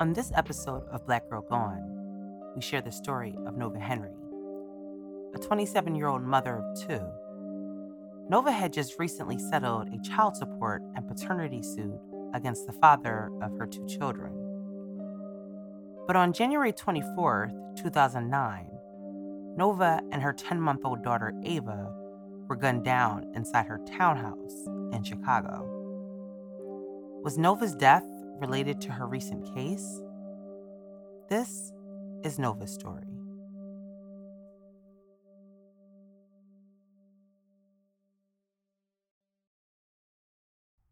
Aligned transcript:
On 0.00 0.14
this 0.14 0.32
episode 0.34 0.88
of 0.90 1.04
Black 1.04 1.28
Girl 1.28 1.42
Gone, 1.42 1.82
we 2.56 2.62
share 2.62 2.80
the 2.80 2.90
story 2.90 3.36
of 3.46 3.58
Nova 3.58 3.78
Henry, 3.78 4.16
a 5.34 5.38
27 5.38 5.94
year 5.94 6.08
old 6.08 6.22
mother 6.22 6.56
of 6.56 6.80
two. 6.88 7.06
Nova 8.30 8.50
had 8.50 8.72
just 8.72 8.98
recently 8.98 9.38
settled 9.38 9.88
a 9.88 10.00
child 10.00 10.38
support 10.38 10.80
and 10.96 11.06
paternity 11.06 11.60
suit 11.60 12.00
against 12.32 12.66
the 12.66 12.72
father 12.72 13.30
of 13.42 13.52
her 13.58 13.66
two 13.66 13.84
children. 13.86 14.32
But 16.06 16.16
on 16.16 16.32
January 16.32 16.72
24, 16.72 17.50
2009, 17.76 18.70
Nova 19.58 20.00
and 20.12 20.22
her 20.22 20.32
10 20.32 20.58
month 20.58 20.80
old 20.82 21.04
daughter 21.04 21.34
Ava 21.44 21.92
were 22.48 22.56
gunned 22.56 22.86
down 22.86 23.30
inside 23.34 23.66
her 23.66 23.80
townhouse 23.98 24.66
in 24.94 25.04
Chicago. 25.04 25.76
Was 27.22 27.36
Nova's 27.36 27.74
death 27.74 28.09
related 28.40 28.80
to 28.82 28.92
her 28.92 29.06
recent 29.06 29.54
case? 29.54 30.00
This 31.28 31.72
is 32.24 32.38
Nova's 32.38 32.72
story. 32.72 33.04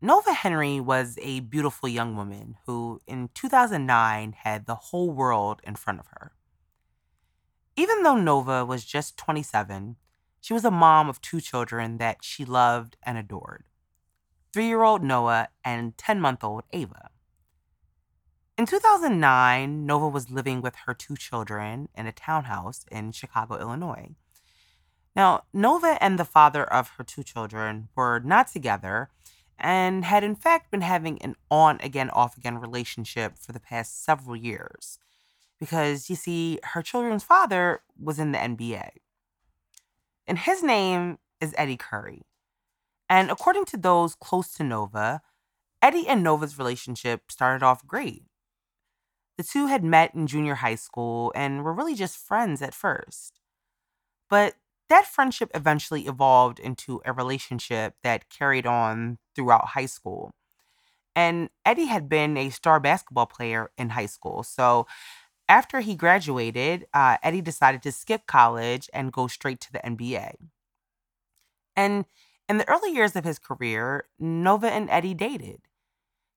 Nova 0.01 0.33
Henry 0.33 0.79
was 0.79 1.19
a 1.23 1.41
beautiful 1.41 1.89
young 1.89 2.15
woman 2.15 2.57
who, 2.67 3.01
in 3.07 3.31
2009, 3.35 4.33
had 4.33 4.67
the 4.67 4.77
whole 4.77 5.11
world 5.11 5.61
in 5.65 5.75
front 5.75 5.99
of 5.99 6.07
her. 6.09 6.33
Even 7.75 8.03
though 8.05 8.17
Nova 8.17 8.65
was 8.65 8.85
just 8.85 9.17
27, 9.17 9.97
she 10.41 10.55
was 10.55 10.65
a 10.65 10.71
mom 10.71 11.09
of 11.09 11.21
two 11.21 11.41
children 11.41 11.99
that 11.99 12.19
she 12.23 12.45
loved 12.45 12.97
and 13.03 13.19
adored 13.19 13.65
three 14.53 14.67
year 14.67 14.83
old 14.83 15.03
Noah 15.03 15.49
and 15.65 15.97
10 15.97 16.21
month 16.21 16.43
old 16.43 16.65
Ava. 16.73 17.11
In 18.59 18.67
2009, 18.67 19.87
Nova 19.87 20.09
was 20.09 20.31
living 20.31 20.61
with 20.61 20.75
her 20.85 20.93
two 20.93 21.17
children 21.17 21.89
in 21.97 22.09
a 22.09 22.13
townhouse 22.13 22.85
in 22.91 23.13
Chicago, 23.13 23.57
Illinois. 23.57 24.17
Now, 25.15 25.45
Nova 25.53 25.97
and 26.01 26.19
the 26.19 26.25
father 26.25 26.65
of 26.65 26.89
her 26.99 27.05
two 27.05 27.23
children 27.23 27.89
were 27.95 28.19
not 28.19 28.49
together 28.49 29.11
and 29.61 30.05
had, 30.05 30.25
in 30.25 30.35
fact, 30.35 30.73
been 30.73 30.81
having 30.81 31.23
an 31.23 31.37
on 31.49 31.79
again, 31.85 32.11
off 32.11 32.37
again 32.37 32.59
relationship 32.59 33.39
for 33.39 33.53
the 33.53 33.61
past 33.61 34.05
several 34.05 34.35
years. 34.35 34.99
Because 35.61 36.11
you 36.11 36.17
see, 36.17 36.59
her 36.65 36.83
children's 36.83 37.23
father 37.23 37.83
was 37.97 38.19
in 38.19 38.33
the 38.33 38.39
NBA. 38.39 38.89
And 40.27 40.37
his 40.37 40.65
name 40.65 41.19
is 41.41 41.55
Eddie 41.57 41.77
Curry. 41.77 42.23
And 43.09 43.31
according 43.31 43.67
to 43.67 43.77
those 43.77 44.17
close 44.17 44.53
to 44.55 44.65
Nova, 44.65 45.23
Eddie 45.81 46.09
and 46.09 46.25
Nova's 46.25 46.59
relationship 46.59 47.31
started 47.31 47.65
off 47.65 47.87
great. 47.87 48.25
The 49.39 49.45
two 49.45 49.67
had 49.69 49.85
met 49.85 50.15
in 50.15 50.27
junior 50.27 50.57
high 50.57 50.75
school 50.75 51.33
and 51.35 51.65
were 51.65 51.73
really 51.73 51.95
just 51.95 52.19
friends 52.19 52.61
at 52.61 52.75
first. 52.75 53.41
But 54.31 54.55
that 54.89 55.07
friendship 55.07 55.51
eventually 55.55 56.07
evolved 56.07 56.59
into 56.61 57.01
a 57.05 57.13
relationship 57.13 57.95
that 58.03 58.31
carried 58.31 58.67
on 58.67 59.19
throughout 59.35 59.69
high 59.69 59.87
school. 59.87 60.33
And 61.17 61.51
Eddie 61.65 61.87
had 61.87 62.09
been 62.09 62.37
a 62.37 62.51
star 62.51 62.81
basketball 62.81 63.27
player 63.27 63.71
in 63.79 63.91
high 63.91 64.07
school. 64.07 64.43
So 64.43 64.87
after 65.49 65.81
he 65.81 65.95
graduated, 65.97 66.87
uh, 66.95 67.19
Eddie 67.23 67.43
decided 67.43 67.83
to 67.85 67.93
skip 67.93 68.27
college 68.27 68.91
and 68.95 69.13
go 69.13 69.29
straight 69.29 69.61
to 69.63 69.73
the 69.73 69.85
NBA. 69.87 70.35
And 71.77 72.07
in 72.49 72.59
the 72.59 72.69
early 72.69 72.93
years 72.93 73.17
of 73.17 73.25
his 73.25 73.39
career, 73.39 74.05
Nova 74.19 74.71
and 74.71 74.91
Eddie 74.91 75.15
dated. 75.15 75.68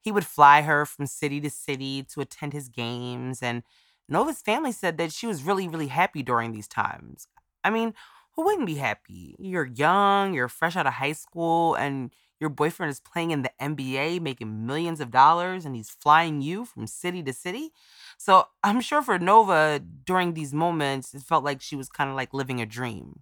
He 0.02 0.12
would 0.12 0.26
fly 0.26 0.64
her 0.64 0.86
from 0.86 1.06
city 1.06 1.40
to 1.42 1.50
city 1.50 2.04
to 2.14 2.22
attend 2.22 2.54
his 2.54 2.68
games. 2.68 3.42
And 3.42 3.64
Nova's 4.10 4.42
family 4.42 4.72
said 4.72 4.98
that 4.98 5.14
she 5.14 5.28
was 5.28 5.44
really, 5.44 5.68
really 5.68 5.88
happy 5.88 6.24
during 6.24 6.52
these 6.52 6.68
times. 6.68 7.28
I 7.64 7.70
mean, 7.70 7.94
who 8.36 8.44
wouldn't 8.46 8.66
be 8.66 8.76
happy? 8.76 9.36
You're 9.40 9.66
young, 9.66 10.34
you're 10.34 10.48
fresh 10.48 10.76
out 10.76 10.88
of 10.88 10.94
high 10.94 11.12
school, 11.12 11.76
and 11.76 12.12
your 12.40 12.50
boyfriend 12.50 12.90
is 12.90 13.00
playing 13.00 13.32
in 13.32 13.44
the 13.44 13.52
NBA, 13.60 14.20
making 14.20 14.66
millions 14.66 15.00
of 15.00 15.12
dollars, 15.12 15.66
and 15.66 15.76
he's 15.76 15.92
flying 15.92 16.42
you 16.42 16.66
from 16.66 16.88
city 16.88 17.22
to 17.24 17.34
city. 17.34 17.72
So 18.18 18.48
I'm 18.64 18.82
sure 18.82 19.02
for 19.04 19.20
Nova, 19.20 19.80
during 19.80 20.34
these 20.34 20.54
moments, 20.54 21.14
it 21.14 21.22
felt 21.22 21.44
like 21.44 21.62
she 21.62 21.76
was 21.76 21.90
kind 21.90 22.10
of 22.10 22.16
like 22.16 22.34
living 22.34 22.60
a 22.60 22.66
dream. 22.66 23.22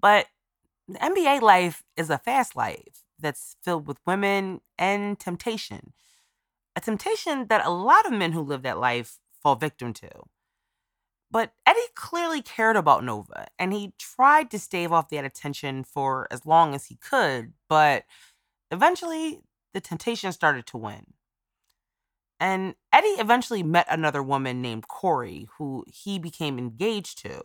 But 0.00 0.26
the 0.86 1.02
NBA 1.02 1.40
life 1.40 1.82
is 1.96 2.10
a 2.10 2.18
fast 2.18 2.54
life 2.54 3.05
that's 3.18 3.56
filled 3.62 3.86
with 3.86 3.98
women 4.06 4.60
and 4.78 5.18
temptation. 5.18 5.92
A 6.74 6.80
temptation 6.80 7.46
that 7.48 7.66
a 7.66 7.70
lot 7.70 8.06
of 8.06 8.12
men 8.12 8.32
who 8.32 8.40
live 8.40 8.62
that 8.62 8.78
life 8.78 9.18
fall 9.42 9.56
victim 9.56 9.92
to. 9.94 10.10
But 11.30 11.52
Eddie 11.66 11.80
clearly 11.94 12.40
cared 12.40 12.76
about 12.76 13.04
Nova, 13.04 13.46
and 13.58 13.72
he 13.72 13.94
tried 13.98 14.50
to 14.50 14.58
stave 14.58 14.92
off 14.92 15.08
that 15.08 15.24
attention 15.24 15.84
for 15.84 16.28
as 16.30 16.46
long 16.46 16.74
as 16.74 16.86
he 16.86 16.96
could, 16.96 17.52
but 17.68 18.04
eventually 18.70 19.40
the 19.74 19.80
temptation 19.80 20.32
started 20.32 20.66
to 20.66 20.78
win. 20.78 21.14
And 22.38 22.74
Eddie 22.92 23.20
eventually 23.20 23.62
met 23.62 23.86
another 23.88 24.22
woman 24.22 24.60
named 24.60 24.88
Corey, 24.88 25.48
who 25.58 25.84
he 25.88 26.18
became 26.18 26.58
engaged 26.58 27.18
to. 27.22 27.42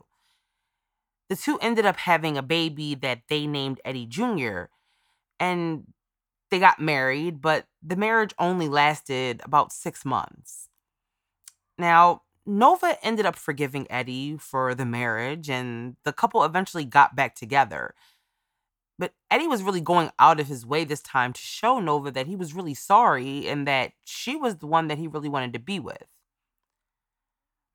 The 1.30 1.36
two 1.36 1.58
ended 1.60 1.86
up 1.86 1.98
having 1.98 2.38
a 2.38 2.44
baby 2.44 2.94
that 2.96 3.22
they 3.30 3.48
named 3.48 3.80
Eddie 3.86 4.06
Jr., 4.06 4.64
and 5.42 5.88
they 6.52 6.60
got 6.60 6.80
married, 6.80 7.42
but 7.42 7.66
the 7.82 7.96
marriage 7.96 8.34
only 8.38 8.70
lasted 8.70 9.42
about 9.44 9.74
six 9.74 10.06
months. 10.06 10.70
Now, 11.80 12.22
Nova 12.46 12.96
ended 13.04 13.26
up 13.26 13.36
forgiving 13.36 13.88
Eddie 13.90 14.38
for 14.38 14.76
the 14.76 14.86
marriage, 14.86 15.50
and 15.50 15.96
the 16.06 16.14
couple 16.14 16.44
eventually 16.44 16.86
got 16.86 17.16
back 17.16 17.34
together. 17.34 17.96
But 19.00 19.14
Eddie 19.32 19.48
was 19.48 19.64
really 19.64 19.82
going 19.82 20.12
out 20.20 20.40
of 20.40 20.48
his 20.48 20.64
way 20.64 20.84
this 20.84 21.02
time 21.02 21.34
to 21.34 21.42
show 21.42 21.80
Nova 21.80 22.12
that 22.12 22.28
he 22.28 22.36
was 22.36 22.54
really 22.54 22.76
sorry 22.76 23.48
and 23.48 23.68
that 23.68 23.94
she 24.06 24.36
was 24.36 24.58
the 24.58 24.68
one 24.68 24.90
that 24.90 25.00
he 25.00 25.08
really 25.08 25.30
wanted 25.30 25.54
to 25.54 25.60
be 25.60 25.80
with. 25.80 26.06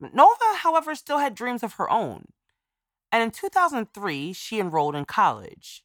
Nova, 0.01 0.57
however, 0.59 0.95
still 0.95 1.19
had 1.19 1.35
dreams 1.35 1.65
of 1.65 1.75
her 1.75 1.91
own. 1.91 2.27
And 3.11 3.25
in 3.25 3.31
2003, 3.33 4.33
she 4.35 4.61
enrolled 4.61 4.95
in 4.95 5.05
college 5.05 5.83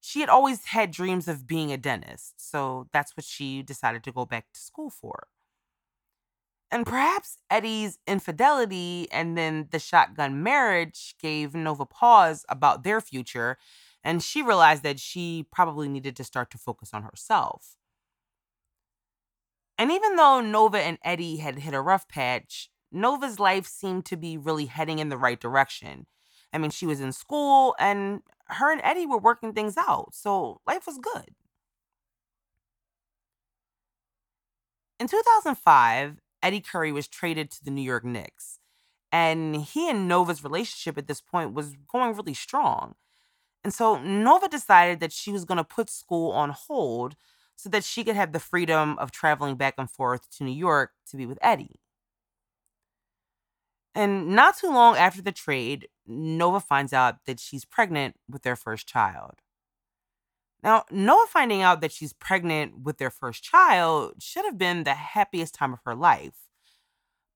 she 0.00 0.20
had 0.20 0.28
always 0.28 0.66
had 0.66 0.90
dreams 0.90 1.28
of 1.28 1.46
being 1.46 1.72
a 1.72 1.76
dentist, 1.76 2.34
so 2.38 2.88
that's 2.92 3.16
what 3.16 3.24
she 3.24 3.62
decided 3.62 4.02
to 4.04 4.12
go 4.12 4.24
back 4.24 4.46
to 4.52 4.60
school 4.60 4.90
for. 4.90 5.28
And 6.70 6.86
perhaps 6.86 7.38
Eddie's 7.50 7.98
infidelity 8.06 9.08
and 9.10 9.36
then 9.36 9.68
the 9.70 9.80
shotgun 9.80 10.42
marriage 10.42 11.16
gave 11.20 11.54
Nova 11.54 11.84
pause 11.84 12.44
about 12.48 12.84
their 12.84 13.00
future, 13.00 13.58
and 14.04 14.22
she 14.22 14.42
realized 14.42 14.82
that 14.84 15.00
she 15.00 15.46
probably 15.50 15.88
needed 15.88 16.16
to 16.16 16.24
start 16.24 16.50
to 16.52 16.58
focus 16.58 16.90
on 16.94 17.02
herself. 17.02 17.76
And 19.78 19.90
even 19.90 20.16
though 20.16 20.40
Nova 20.40 20.78
and 20.78 20.98
Eddie 21.02 21.38
had 21.38 21.58
hit 21.58 21.74
a 21.74 21.80
rough 21.80 22.06
patch, 22.06 22.70
Nova's 22.92 23.40
life 23.40 23.66
seemed 23.66 24.04
to 24.06 24.16
be 24.16 24.36
really 24.36 24.66
heading 24.66 24.98
in 24.98 25.08
the 25.08 25.16
right 25.16 25.40
direction. 25.40 26.06
I 26.52 26.58
mean, 26.58 26.70
she 26.70 26.86
was 26.86 27.00
in 27.00 27.12
school 27.12 27.74
and 27.78 28.22
her 28.48 28.72
and 28.72 28.80
Eddie 28.84 29.06
were 29.06 29.18
working 29.18 29.52
things 29.52 29.76
out, 29.76 30.14
so 30.14 30.60
life 30.66 30.86
was 30.86 30.98
good. 30.98 31.34
In 34.98 35.08
2005, 35.08 36.20
Eddie 36.42 36.60
Curry 36.60 36.92
was 36.92 37.08
traded 37.08 37.50
to 37.52 37.64
the 37.64 37.70
New 37.70 37.82
York 37.82 38.04
Knicks, 38.04 38.58
and 39.12 39.56
he 39.56 39.90
and 39.90 40.08
Nova's 40.08 40.44
relationship 40.44 40.98
at 40.98 41.08
this 41.08 41.20
point 41.20 41.54
was 41.54 41.74
going 41.88 42.14
really 42.16 42.34
strong. 42.34 42.94
And 43.64 43.74
so 43.74 43.98
Nova 44.00 44.48
decided 44.48 45.00
that 45.00 45.12
she 45.12 45.32
was 45.32 45.44
going 45.44 45.58
to 45.58 45.64
put 45.64 45.90
school 45.90 46.32
on 46.32 46.50
hold 46.50 47.16
so 47.56 47.68
that 47.70 47.84
she 47.84 48.04
could 48.04 48.16
have 48.16 48.32
the 48.32 48.40
freedom 48.40 48.98
of 48.98 49.12
traveling 49.12 49.56
back 49.56 49.74
and 49.78 49.90
forth 49.90 50.30
to 50.38 50.44
New 50.44 50.52
York 50.52 50.92
to 51.10 51.16
be 51.18 51.26
with 51.26 51.38
Eddie. 51.42 51.79
And 53.94 54.28
not 54.28 54.56
too 54.56 54.68
long 54.68 54.96
after 54.96 55.20
the 55.20 55.32
trade, 55.32 55.88
Nova 56.06 56.60
finds 56.60 56.92
out 56.92 57.24
that 57.26 57.40
she's 57.40 57.64
pregnant 57.64 58.16
with 58.28 58.42
their 58.42 58.56
first 58.56 58.86
child. 58.86 59.40
Now, 60.62 60.84
Nova 60.90 61.26
finding 61.26 61.62
out 61.62 61.80
that 61.80 61.92
she's 61.92 62.12
pregnant 62.12 62.80
with 62.82 62.98
their 62.98 63.10
first 63.10 63.42
child 63.42 64.14
should 64.22 64.44
have 64.44 64.58
been 64.58 64.84
the 64.84 64.94
happiest 64.94 65.54
time 65.54 65.72
of 65.72 65.80
her 65.84 65.94
life. 65.94 66.34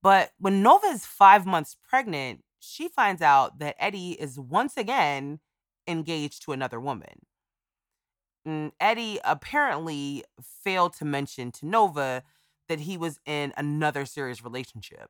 But 0.03 0.33
when 0.39 0.63
Nova 0.63 0.87
is 0.89 1.07
five 1.07 1.47
months 1.47 1.77
pregnant, 1.89 2.43
she 2.61 2.89
finds 2.89 3.23
out 3.23 3.59
that 3.59 3.77
Eddie 3.79 4.13
is 4.13 4.39
once 4.39 4.77
again 4.77 5.41
engaged 5.89 6.43
to 6.43 6.53
another 6.53 6.79
woman. 6.79 7.27
And 8.45 8.73
Eddie 8.79 9.19
apparently 9.25 10.25
failed 10.43 10.93
to 10.95 11.07
mention 11.07 11.51
to 11.53 11.67
Nova 11.67 12.23
that 12.69 12.81
he 12.81 12.99
was 12.99 13.19
in 13.25 13.55
another 13.57 14.05
serious 14.05 14.45
relationship. 14.45 15.09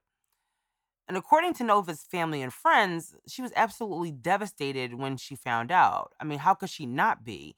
And 1.06 1.16
according 1.16 1.54
to 1.54 1.64
Nova's 1.64 2.02
family 2.10 2.40
and 2.40 2.52
friends, 2.52 3.14
she 3.28 3.42
was 3.42 3.52
absolutely 3.56 4.10
devastated 4.10 4.94
when 4.94 5.16
she 5.16 5.36
found 5.36 5.70
out. 5.70 6.12
I 6.18 6.24
mean, 6.24 6.38
how 6.38 6.54
could 6.54 6.70
she 6.70 6.86
not 6.86 7.24
be? 7.24 7.56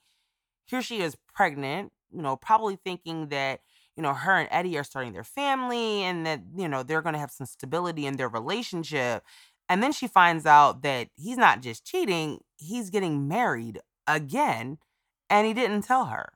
Here 0.64 0.82
she 0.82 1.00
is 1.00 1.16
pregnant, 1.32 1.92
you 2.10 2.22
know, 2.22 2.36
probably 2.36 2.76
thinking 2.84 3.28
that, 3.28 3.60
you 3.96 4.02
know, 4.02 4.14
her 4.14 4.36
and 4.36 4.48
Eddie 4.50 4.76
are 4.78 4.84
starting 4.84 5.12
their 5.12 5.24
family 5.24 6.02
and 6.02 6.26
that, 6.26 6.42
you 6.56 6.68
know, 6.68 6.82
they're 6.82 7.02
going 7.02 7.12
to 7.12 7.20
have 7.20 7.30
some 7.30 7.46
stability 7.46 8.04
in 8.04 8.16
their 8.16 8.28
relationship. 8.28 9.22
And 9.68 9.82
then 9.82 9.92
she 9.92 10.08
finds 10.08 10.44
out 10.44 10.82
that 10.82 11.08
he's 11.16 11.38
not 11.38 11.60
just 11.62 11.84
cheating, 11.84 12.40
he's 12.56 12.90
getting 12.90 13.28
married 13.28 13.80
again, 14.06 14.78
and 15.30 15.46
he 15.46 15.54
didn't 15.54 15.82
tell 15.82 16.06
her. 16.06 16.32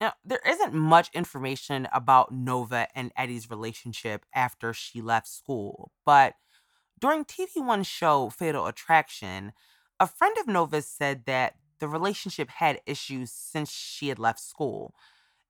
Now, 0.00 0.12
there 0.24 0.42
isn't 0.46 0.74
much 0.74 1.10
information 1.14 1.88
about 1.92 2.32
Nova 2.32 2.86
and 2.94 3.12
Eddie's 3.16 3.50
relationship 3.50 4.26
after 4.34 4.74
she 4.74 5.00
left 5.00 5.26
school, 5.26 5.90
but 6.04 6.34
during 6.98 7.24
TV 7.24 7.48
One's 7.56 7.86
show 7.86 8.30
Fatal 8.30 8.66
Attraction, 8.66 9.52
a 9.98 10.06
friend 10.06 10.36
of 10.38 10.46
Nova's 10.46 10.86
said 10.86 11.24
that 11.26 11.54
the 11.78 11.88
relationship 11.88 12.48
had 12.50 12.80
issues 12.86 13.30
since 13.30 13.70
she 13.70 14.08
had 14.08 14.18
left 14.18 14.40
school. 14.40 14.94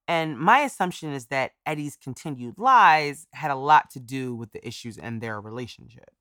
And 0.07 0.37
my 0.37 0.59
assumption 0.59 1.11
is 1.13 1.27
that 1.27 1.51
Eddie's 1.65 1.97
continued 1.97 2.57
lies 2.57 3.27
had 3.33 3.51
a 3.51 3.55
lot 3.55 3.89
to 3.91 3.99
do 3.99 4.33
with 4.35 4.51
the 4.53 4.65
issues 4.65 4.97
in 4.97 5.19
their 5.19 5.41
relationship. 5.41 6.11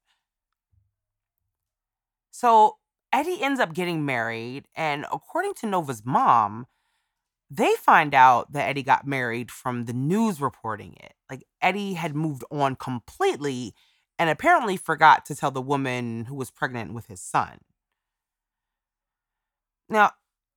So 2.32 2.78
Eddie 3.12 3.42
ends 3.42 3.60
up 3.60 3.72
getting 3.72 4.04
married, 4.04 4.66
and 4.74 5.06
according 5.12 5.54
to 5.54 5.66
Nova's 5.66 6.04
mom, 6.04 6.66
they 7.50 7.74
find 7.76 8.14
out 8.14 8.52
that 8.52 8.68
Eddie 8.68 8.82
got 8.82 9.06
married 9.06 9.50
from 9.50 9.84
the 9.84 9.92
news 9.92 10.40
reporting 10.40 10.96
it. 11.00 11.14
Like 11.30 11.44
Eddie 11.62 11.94
had 11.94 12.14
moved 12.14 12.44
on 12.50 12.76
completely 12.76 13.74
and 14.18 14.30
apparently 14.30 14.76
forgot 14.76 15.24
to 15.26 15.34
tell 15.34 15.50
the 15.50 15.60
woman 15.60 16.24
who 16.24 16.34
was 16.34 16.50
pregnant 16.50 16.94
with 16.94 17.06
his 17.06 17.20
son. 17.20 17.58
Now, 19.88 20.12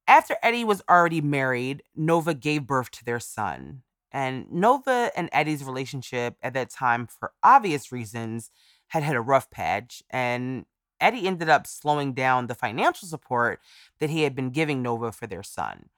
after 0.08 0.38
Eddie 0.42 0.64
was 0.64 0.82
already 0.90 1.22
married, 1.22 1.84
Nova 1.96 2.34
gave 2.34 2.66
birth 2.66 2.90
to 2.92 3.06
their 3.06 3.20
son. 3.20 3.84
And 4.12 4.52
Nova 4.52 5.12
and 5.16 5.30
Eddie's 5.32 5.64
relationship 5.64 6.36
at 6.42 6.56
that 6.56 6.72
time, 6.72 7.06
for 7.06 7.34
obvious 7.44 7.92
reasons, 7.92 8.50
had 8.88 9.04
hit 9.04 9.16
a 9.16 9.22
rough 9.22 9.52
patch. 9.52 10.02
And 10.10 10.66
Eddie 11.00 11.28
ended 11.28 11.50
up 11.50 11.68
slowing 11.68 12.14
down 12.14 12.48
the 12.48 12.56
financial 12.56 13.08
support 13.08 13.60
that 14.00 14.10
he 14.10 14.24
had 14.24 14.34
been 14.34 14.50
giving 14.50 14.82
Nova 14.82 15.12
for 15.12 15.28
their 15.28 15.44
son 15.44 15.90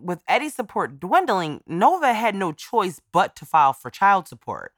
with 0.00 0.22
Eddie's 0.26 0.54
support 0.54 0.98
dwindling, 1.00 1.60
Nova 1.66 2.14
had 2.14 2.34
no 2.34 2.52
choice 2.52 3.00
but 3.12 3.36
to 3.36 3.44
file 3.44 3.72
for 3.72 3.90
child 3.90 4.28
support. 4.28 4.72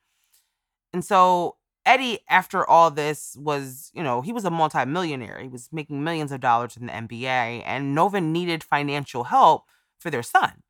And 0.93 1.05
so 1.05 1.57
Eddie, 1.87 2.21
after 2.29 2.67
all 2.67 2.91
this, 2.91 3.37
was, 3.39 3.91
you 3.95 4.03
know, 4.03 4.23
he 4.23 4.33
was 4.33 4.45
a 4.45 4.51
multimillionaire. 4.51 5.41
He 5.41 5.49
was 5.49 5.69
making 5.71 6.03
millions 6.03 6.33
of 6.33 6.41
dollars 6.41 6.77
in 6.77 6.87
the 6.87 6.93
NBA, 6.93 7.63
and 7.65 7.95
Nova 7.95 8.21
needed 8.21 8.65
financial 8.65 9.25
help 9.25 9.65
for 9.99 10.11
their 10.11 10.23
son. 10.23 10.63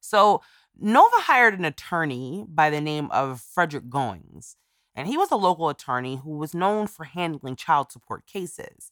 So 0.00 0.42
Nova 0.78 1.16
hired 1.16 1.58
an 1.58 1.64
attorney 1.64 2.44
by 2.46 2.70
the 2.70 2.80
name 2.80 3.10
of 3.10 3.40
Frederick 3.40 3.88
Goings, 3.88 4.56
and 4.94 5.08
he 5.08 5.16
was 5.16 5.30
a 5.30 5.36
local 5.36 5.68
attorney 5.68 6.16
who 6.16 6.36
was 6.36 6.54
known 6.54 6.86
for 6.86 7.04
handling 7.04 7.56
child 7.56 7.90
support 7.90 8.26
cases. 8.26 8.91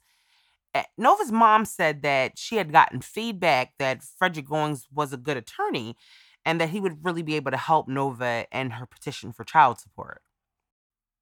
Nova's 0.96 1.32
mom 1.32 1.64
said 1.64 2.02
that 2.02 2.38
she 2.38 2.56
had 2.56 2.72
gotten 2.72 3.00
feedback 3.00 3.74
that 3.78 4.02
Frederick 4.02 4.48
Goings 4.48 4.86
was 4.92 5.12
a 5.12 5.16
good 5.16 5.36
attorney 5.36 5.96
and 6.44 6.60
that 6.60 6.70
he 6.70 6.80
would 6.80 7.04
really 7.04 7.22
be 7.22 7.36
able 7.36 7.50
to 7.50 7.56
help 7.56 7.88
Nova 7.88 8.46
in 8.52 8.70
her 8.70 8.86
petition 8.86 9.32
for 9.32 9.44
child 9.44 9.78
support. 9.78 10.22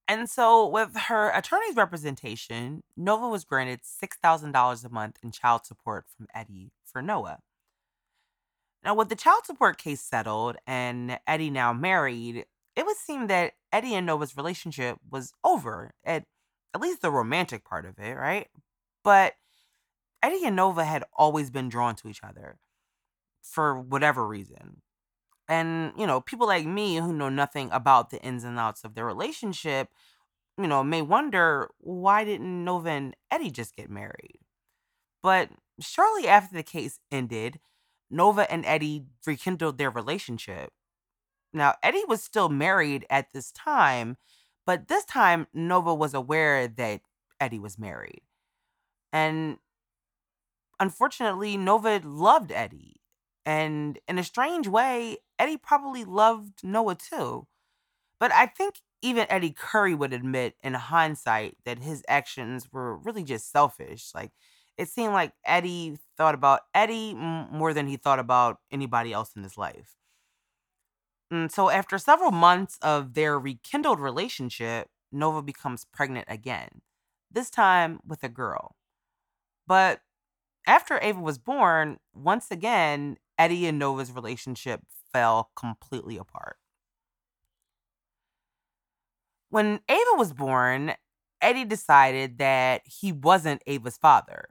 And 0.07 0.29
so, 0.29 0.67
with 0.67 0.97
her 1.09 1.31
attorney's 1.31 1.77
representation, 1.77 2.83
Nova 2.97 3.29
was 3.29 3.45
granted 3.45 3.81
$6,000 3.83 4.85
a 4.85 4.89
month 4.89 5.19
in 5.23 5.33
child 5.33 5.67
support 5.67 6.07
from 6.17 6.29
Eddie 6.35 6.73
for 6.85 7.03
Noah. 7.03 7.41
Now, 8.83 8.95
with 8.95 9.11
the 9.11 9.17
child 9.17 9.45
support 9.45 9.77
case 9.77 10.01
settled 10.01 10.57
and 10.67 11.19
Eddie 11.27 11.51
now 11.51 11.75
married, 11.75 12.47
it 12.75 12.87
would 12.87 12.97
seem 12.97 13.27
that 13.27 13.53
Eddie 13.71 13.95
and 13.95 14.07
Nova's 14.07 14.37
relationship 14.37 14.97
was 15.11 15.33
over, 15.45 15.93
at, 16.05 16.25
at 16.75 16.81
least 16.81 17.03
the 17.03 17.11
romantic 17.11 17.65
part 17.65 17.85
of 17.85 17.99
it, 17.99 18.15
right? 18.15 18.49
But 19.09 19.37
Eddie 20.23 20.45
and 20.45 20.55
Nova 20.55 20.85
had 20.85 21.03
always 21.17 21.49
been 21.49 21.71
drawn 21.71 21.95
to 21.95 22.09
each 22.09 22.23
other 22.23 22.59
for 23.41 23.81
whatever 23.81 24.29
reason. 24.29 24.83
And, 25.49 25.95
you 25.97 26.07
know, 26.07 26.21
people 26.21 26.47
like 26.47 26.67
me 26.67 26.97
who 26.97 27.15
know 27.15 27.31
nothing 27.31 27.71
about 27.73 28.11
the 28.11 28.21
ins 28.21 28.45
and 28.45 28.59
outs 28.59 28.85
of 28.85 28.95
their 28.95 29.07
relationship, 29.07 29.89
you 30.59 30.67
know, 30.67 30.85
may 30.85 31.01
wonder 31.01 31.71
why 31.79 32.23
didn't 32.23 32.67
Nova 32.67 32.91
and 32.91 33.17
Eddie 33.31 33.51
just 33.51 33.75
get 33.75 33.89
married? 33.89 34.41
But 35.23 35.49
shortly 35.81 36.29
after 36.29 36.55
the 36.55 36.63
case 36.63 36.99
ended, 37.11 37.61
Nova 38.11 38.53
and 38.53 38.67
Eddie 38.67 39.07
rekindled 39.27 39.79
their 39.79 39.91
relationship. 39.91 40.71
Now, 41.55 41.77
Eddie 41.83 42.05
was 42.07 42.23
still 42.23 42.51
married 42.51 43.07
at 43.09 43.33
this 43.33 43.53
time, 43.53 44.19
but 44.67 44.89
this 44.89 45.07
time 45.07 45.47
Nova 45.55 45.95
was 45.95 46.13
aware 46.13 46.69
that 46.69 47.01
Eddie 47.41 47.59
was 47.59 47.79
married. 47.79 48.21
And 49.13 49.59
unfortunately, 50.81 51.57
Nova 51.57 52.01
loved 52.05 52.53
Eddie. 52.53 52.97
And 53.47 53.99
in 54.07 54.19
a 54.19 54.25
strange 54.25 54.69
way, 54.69 55.19
Eddie 55.39 55.57
probably 55.57 56.05
loved 56.05 56.63
Noah 56.63 56.97
too. 56.97 57.47
But 58.21 58.33
I 58.33 58.47
think 58.47 58.77
even 59.03 59.27
Eddie 59.31 59.53
Curry 59.53 59.95
would 59.95 60.13
admit 60.13 60.55
in 60.63 60.75
hindsight 60.75 61.57
that 61.65 61.79
his 61.79 62.05
actions 62.09 62.69
were 62.73 62.97
really 62.97 63.25
just 63.25 63.51
selfish. 63.51 64.11
Like 64.15 64.33
it 64.77 64.89
seemed 64.89 65.13
like 65.15 65.33
Eddie 65.45 65.99
thought 66.17 66.35
about 66.35 66.63
Eddie 66.75 67.15
more 67.15 67.75
than 67.75 67.87
he 67.87 67.97
thought 67.97 68.19
about 68.19 68.59
anybody 68.71 69.13
else 69.13 69.37
in 69.37 69.43
his 69.43 69.57
life. 69.59 69.97
And 71.31 71.53
so 71.53 71.71
after 71.71 71.99
several 71.99 72.31
months 72.31 72.79
of 72.83 73.15
their 73.15 73.39
rekindled 73.39 74.01
relationship, 74.01 74.89
Nova 75.13 75.43
becomes 75.43 75.85
pregnant 75.85 76.27
again, 76.29 76.83
this 77.31 77.51
time 77.51 78.01
with 78.07 78.23
a 78.25 78.29
girl. 78.29 78.77
But 79.69 80.01
after 80.67 80.99
Ava 81.03 81.21
was 81.21 81.39
born, 81.39 81.99
once 82.15 82.51
again, 82.51 83.19
Eddie 83.39 83.67
and 83.67 83.79
Nova's 83.79 84.13
relationship 84.13 84.83
fell 85.13 85.51
completely 85.57 86.19
apart. 86.19 86.57
When 89.51 89.81
Ava 89.89 90.15
was 90.17 90.33
born, 90.33 90.95
Eddie 91.41 91.65
decided 91.65 92.39
that 92.39 92.83
he 92.85 93.13
wasn't 93.13 93.63
Ava's 93.67 93.97
father. 93.97 94.47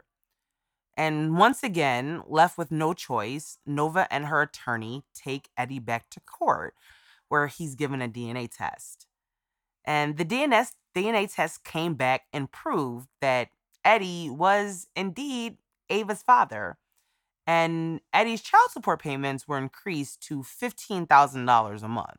And 0.95 1.37
once 1.37 1.63
again, 1.63 2.23
left 2.27 2.57
with 2.57 2.71
no 2.71 2.93
choice, 2.93 3.59
Nova 3.65 4.11
and 4.11 4.25
her 4.25 4.41
attorney 4.41 5.03
take 5.13 5.49
Eddie 5.57 5.79
back 5.79 6.09
to 6.11 6.19
court, 6.21 6.73
where 7.29 7.47
he's 7.47 7.75
given 7.75 8.01
a 8.01 8.09
DNA 8.09 8.49
test. 8.51 9.07
And 9.85 10.17
the 10.17 10.25
DNA, 10.25 11.33
test 11.33 11.63
came 11.63 11.95
back 11.95 12.23
and 12.33 12.51
proved 12.51 13.09
that 13.21 13.49
Eddie 13.87 14.29
was 14.29 14.89
indeed 14.97 15.57
Ava's 15.89 16.21
father. 16.21 16.77
And 17.47 18.01
Eddie's 18.11 18.41
child 18.41 18.69
support 18.71 19.01
payments 19.01 19.47
were 19.47 19.57
increased 19.57 20.21
to 20.23 20.43
$15,000 20.43 21.83
a 21.83 21.87
month. 21.87 22.17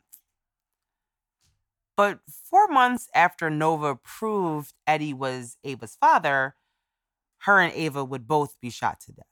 But 1.95 2.21
four 2.27 2.69
months 2.69 3.11
after 3.15 3.51
Nova 3.51 3.97
proved 3.97 4.73
Eddie 4.87 5.13
was 5.13 5.59
Ava's 5.63 5.95
father, 5.95 6.55
her 7.43 7.61
and 7.61 7.73
Ava 7.75 8.03
would 8.03 8.27
both 8.27 8.59
be 8.63 8.71
shot 8.71 9.01
to 9.01 9.13
death. 9.13 9.27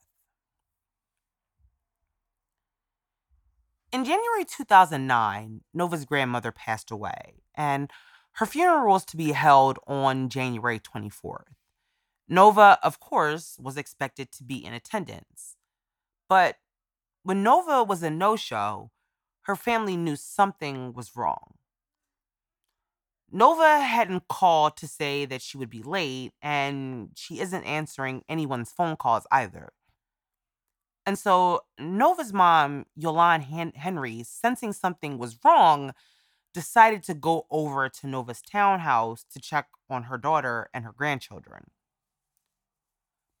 In 3.91 4.05
January 4.05 4.45
2009, 4.45 5.61
Nova's 5.73 6.05
grandmother 6.05 6.51
passed 6.51 6.91
away, 6.91 7.41
and 7.55 7.89
her 8.33 8.45
funeral 8.45 8.93
was 8.93 9.05
to 9.05 9.17
be 9.17 9.31
held 9.31 9.79
on 9.87 10.29
January 10.29 10.79
24th. 10.79 11.56
Nova, 12.29 12.77
of 12.83 12.99
course, 12.99 13.57
was 13.59 13.77
expected 13.77 14.31
to 14.33 14.43
be 14.43 14.63
in 14.63 14.73
attendance. 14.73 15.55
But 16.27 16.57
when 17.23 17.43
Nova 17.43 17.83
was 17.83 18.03
a 18.03 18.09
no 18.09 18.35
show, 18.35 18.91
her 19.43 19.55
family 19.55 19.95
knew 19.95 20.15
something 20.15 20.93
was 20.93 21.15
wrong. 21.15 21.55
Nova 23.31 23.79
hadn't 23.79 24.27
called 24.29 24.77
to 24.77 24.87
say 24.87 25.25
that 25.25 25.41
she 25.41 25.57
would 25.57 25.69
be 25.69 25.83
late, 25.83 26.31
and 26.41 27.09
she 27.15 27.39
isn't 27.39 27.63
answering 27.63 28.23
anyone's 28.29 28.71
phone 28.71 28.95
calls 28.95 29.27
either. 29.31 29.71
And 31.05 31.17
so 31.17 31.61
Nova's 31.79 32.33
mom, 32.33 32.85
Yolande 32.95 33.45
Henry, 33.75 34.23
sensing 34.23 34.73
something 34.73 35.17
was 35.17 35.37
wrong, 35.43 35.93
decided 36.53 37.03
to 37.03 37.13
go 37.13 37.45
over 37.49 37.87
to 37.89 38.07
Nova's 38.07 38.41
townhouse 38.41 39.23
to 39.31 39.39
check 39.39 39.67
on 39.89 40.03
her 40.03 40.17
daughter 40.17 40.69
and 40.73 40.83
her 40.83 40.91
grandchildren. 40.91 41.65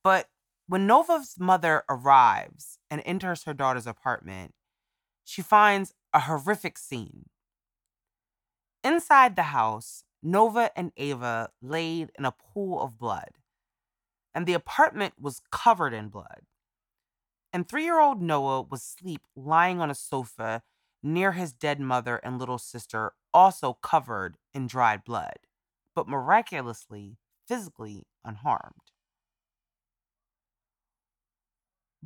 But 0.07 0.29
when 0.67 0.87
Nova's 0.87 1.35
mother 1.37 1.83
arrives 1.89 2.79
and 2.89 3.01
enters 3.05 3.43
her 3.43 3.53
daughter's 3.53 3.85
apartment, 3.85 4.53
she 5.25 5.41
finds 5.41 5.93
a 6.13 6.21
horrific 6.21 6.77
scene. 6.77 7.25
Inside 8.85 9.35
the 9.35 9.43
house, 9.43 10.05
Nova 10.23 10.71
and 10.77 10.93
Ava 10.95 11.49
laid 11.61 12.11
in 12.17 12.23
a 12.23 12.31
pool 12.31 12.81
of 12.81 12.97
blood, 12.97 13.31
and 14.33 14.45
the 14.45 14.53
apartment 14.53 15.15
was 15.19 15.41
covered 15.51 15.93
in 15.93 16.07
blood 16.07 16.43
and 17.53 17.67
three 17.67 17.83
year 17.83 17.99
old 17.99 18.21
Noah 18.21 18.61
was 18.61 18.83
asleep 18.83 19.21
lying 19.35 19.81
on 19.81 19.89
a 19.89 19.95
sofa 19.95 20.61
near 21.01 21.31
his 21.33 21.53
dead 21.53 21.79
mother 21.79 22.17
and 22.17 22.39
little 22.39 22.57
sister, 22.57 23.13
also 23.33 23.73
covered 23.73 24.37
in 24.53 24.67
dried 24.67 25.03
blood, 25.03 25.37
but 25.95 26.07
miraculously, 26.07 27.17
physically 27.47 28.05
unharmed. 28.25 28.86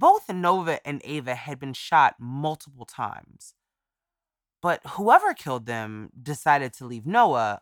Both 0.01 0.29
Nova 0.29 0.85
and 0.85 0.99
Ava 1.05 1.35
had 1.35 1.59
been 1.59 1.73
shot 1.73 2.15
multiple 2.19 2.85
times, 2.85 3.53
but 4.59 4.81
whoever 4.87 5.35
killed 5.35 5.67
them 5.67 6.09
decided 6.19 6.73
to 6.73 6.87
leave 6.87 7.05
Noah 7.05 7.61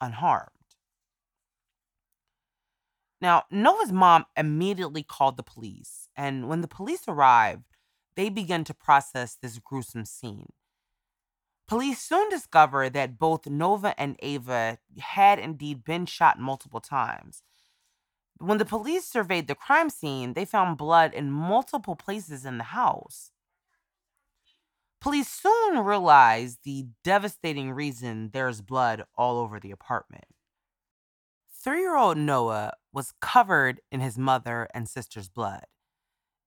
unharmed. 0.00 0.48
Now, 3.20 3.46
Nova's 3.50 3.90
mom 3.90 4.26
immediately 4.36 5.02
called 5.02 5.36
the 5.36 5.42
police, 5.42 6.08
and 6.14 6.48
when 6.48 6.60
the 6.60 6.68
police 6.68 7.08
arrived, 7.08 7.64
they 8.14 8.28
began 8.28 8.62
to 8.62 8.74
process 8.74 9.34
this 9.34 9.58
gruesome 9.58 10.04
scene. 10.04 10.52
Police 11.66 12.00
soon 12.00 12.28
discovered 12.28 12.92
that 12.92 13.18
both 13.18 13.46
Nova 13.46 13.98
and 14.00 14.14
Ava 14.20 14.78
had 15.00 15.40
indeed 15.40 15.82
been 15.82 16.06
shot 16.06 16.38
multiple 16.38 16.80
times. 16.80 17.42
When 18.42 18.58
the 18.58 18.64
police 18.64 19.06
surveyed 19.06 19.46
the 19.46 19.54
crime 19.54 19.88
scene, 19.88 20.32
they 20.32 20.44
found 20.44 20.76
blood 20.76 21.14
in 21.14 21.30
multiple 21.30 21.94
places 21.94 22.44
in 22.44 22.58
the 22.58 22.64
house. 22.64 23.30
Police 25.00 25.28
soon 25.28 25.78
realized 25.78 26.58
the 26.64 26.86
devastating 27.04 27.70
reason 27.70 28.30
there's 28.32 28.60
blood 28.60 29.04
all 29.14 29.38
over 29.38 29.60
the 29.60 29.70
apartment. 29.70 30.24
Three 31.62 31.82
year 31.82 31.94
old 31.94 32.18
Noah 32.18 32.72
was 32.92 33.12
covered 33.20 33.80
in 33.92 34.00
his 34.00 34.18
mother 34.18 34.66
and 34.74 34.88
sister's 34.88 35.28
blood, 35.28 35.66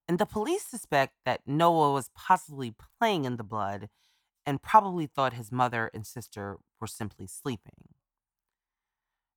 and 0.06 0.20
the 0.20 0.26
police 0.26 0.66
suspect 0.66 1.14
that 1.24 1.48
Noah 1.48 1.94
was 1.94 2.10
possibly 2.14 2.76
playing 3.00 3.24
in 3.24 3.38
the 3.38 3.44
blood 3.46 3.88
and 4.46 4.62
probably 4.62 5.08
thought 5.08 5.32
his 5.32 5.50
mother 5.50 5.90
and 5.94 6.06
sister 6.06 6.58
were 6.82 6.88
simply 6.88 7.26
sleeping. 7.26 7.95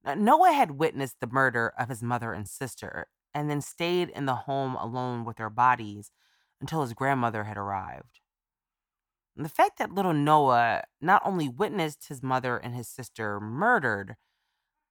Now, 0.04 0.14
Noah 0.14 0.52
had 0.52 0.72
witnessed 0.72 1.20
the 1.20 1.26
murder 1.26 1.72
of 1.78 1.88
his 1.88 2.02
mother 2.02 2.32
and 2.32 2.48
sister 2.48 3.08
and 3.34 3.50
then 3.50 3.60
stayed 3.60 4.08
in 4.10 4.26
the 4.26 4.34
home 4.34 4.74
alone 4.76 5.24
with 5.24 5.36
their 5.36 5.50
bodies 5.50 6.10
until 6.60 6.82
his 6.82 6.94
grandmother 6.94 7.44
had 7.44 7.56
arrived. 7.56 8.20
And 9.36 9.44
the 9.44 9.50
fact 9.50 9.78
that 9.78 9.92
little 9.92 10.12
Noah 10.12 10.82
not 11.00 11.22
only 11.24 11.48
witnessed 11.48 12.08
his 12.08 12.22
mother 12.22 12.56
and 12.56 12.74
his 12.74 12.88
sister 12.88 13.38
murdered, 13.40 14.16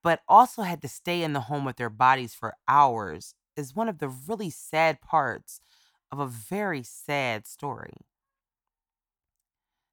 but 0.02 0.22
also 0.28 0.62
had 0.62 0.80
to 0.82 0.88
stay 0.88 1.22
in 1.22 1.32
the 1.32 1.42
home 1.42 1.64
with 1.64 1.76
their 1.76 1.90
bodies 1.90 2.34
for 2.34 2.54
hours 2.66 3.34
is 3.56 3.74
one 3.74 3.88
of 3.88 3.98
the 3.98 4.08
really 4.08 4.50
sad 4.50 5.00
parts 5.00 5.60
of 6.10 6.18
a 6.18 6.26
very 6.26 6.82
sad 6.82 7.46
story. 7.46 7.94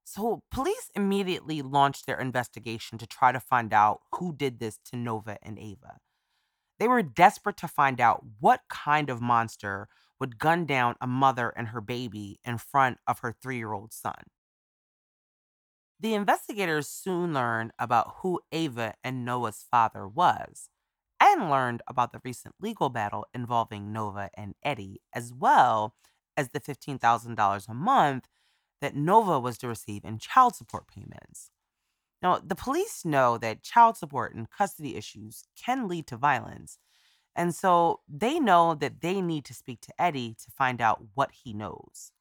So, 0.07 0.43
police 0.51 0.91
immediately 0.95 1.63
launched 1.63 2.05
their 2.05 2.19
investigation 2.19 2.99
to 2.99 3.07
try 3.07 3.31
to 3.31 3.39
find 3.39 3.73
out 3.73 4.01
who 4.13 4.33
did 4.33 4.59
this 4.59 4.77
to 4.85 4.95
Nova 4.95 5.39
and 5.41 5.57
Ava. 5.57 5.97
They 6.79 6.87
were 6.87 7.01
desperate 7.01 7.57
to 7.57 7.67
find 7.67 7.99
out 7.99 8.23
what 8.39 8.61
kind 8.69 9.09
of 9.09 9.19
monster 9.19 9.89
would 10.19 10.37
gun 10.37 10.65
down 10.65 10.95
a 11.01 11.07
mother 11.07 11.49
and 11.49 11.69
her 11.69 11.81
baby 11.81 12.39
in 12.45 12.59
front 12.59 12.99
of 13.07 13.19
her 13.19 13.33
three 13.33 13.57
year 13.57 13.73
old 13.73 13.93
son. 13.93 14.25
The 15.99 16.13
investigators 16.13 16.87
soon 16.87 17.33
learned 17.33 17.71
about 17.79 18.17
who 18.17 18.41
Ava 18.51 18.93
and 19.03 19.25
Noah's 19.25 19.65
father 19.69 20.07
was, 20.07 20.69
and 21.19 21.49
learned 21.49 21.81
about 21.87 22.11
the 22.11 22.21
recent 22.23 22.55
legal 22.59 22.89
battle 22.89 23.25
involving 23.33 23.91
Nova 23.91 24.29
and 24.35 24.53
Eddie, 24.61 25.01
as 25.13 25.33
well 25.33 25.95
as 26.37 26.49
the 26.49 26.59
$15,000 26.59 27.69
a 27.69 27.73
month 27.73 28.27
that 28.81 28.95
Nova 28.95 29.39
was 29.39 29.57
to 29.59 29.67
receive 29.67 30.03
in 30.03 30.19
child 30.19 30.55
support 30.55 30.87
payments. 30.87 31.51
Now, 32.21 32.39
the 32.43 32.55
police 32.55 33.05
know 33.05 33.37
that 33.37 33.61
child 33.61 33.97
support 33.97 34.33
and 34.33 34.49
custody 34.49 34.95
issues 34.95 35.43
can 35.55 35.87
lead 35.87 36.07
to 36.07 36.17
violence, 36.17 36.79
and 37.35 37.53
so 37.53 38.01
they 38.07 38.39
know 38.39 38.73
that 38.75 39.01
they 39.01 39.21
need 39.21 39.45
to 39.45 39.53
speak 39.53 39.81
to 39.81 40.01
Eddie 40.01 40.35
to 40.43 40.51
find 40.51 40.81
out 40.81 41.03
what 41.13 41.31
he 41.43 41.53
knows. 41.53 42.11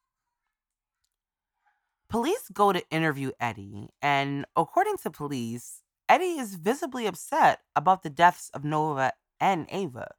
Police 2.09 2.49
go 2.53 2.71
to 2.71 2.87
interview 2.91 3.31
Eddie, 3.39 3.89
and 4.01 4.45
according 4.55 4.97
to 4.97 5.09
police, 5.09 5.81
Eddie 6.07 6.37
is 6.37 6.55
visibly 6.55 7.07
upset 7.07 7.61
about 7.75 8.03
the 8.03 8.09
deaths 8.09 8.51
of 8.53 8.63
Nova 8.63 9.13
and 9.39 9.67
Ava. 9.71 10.11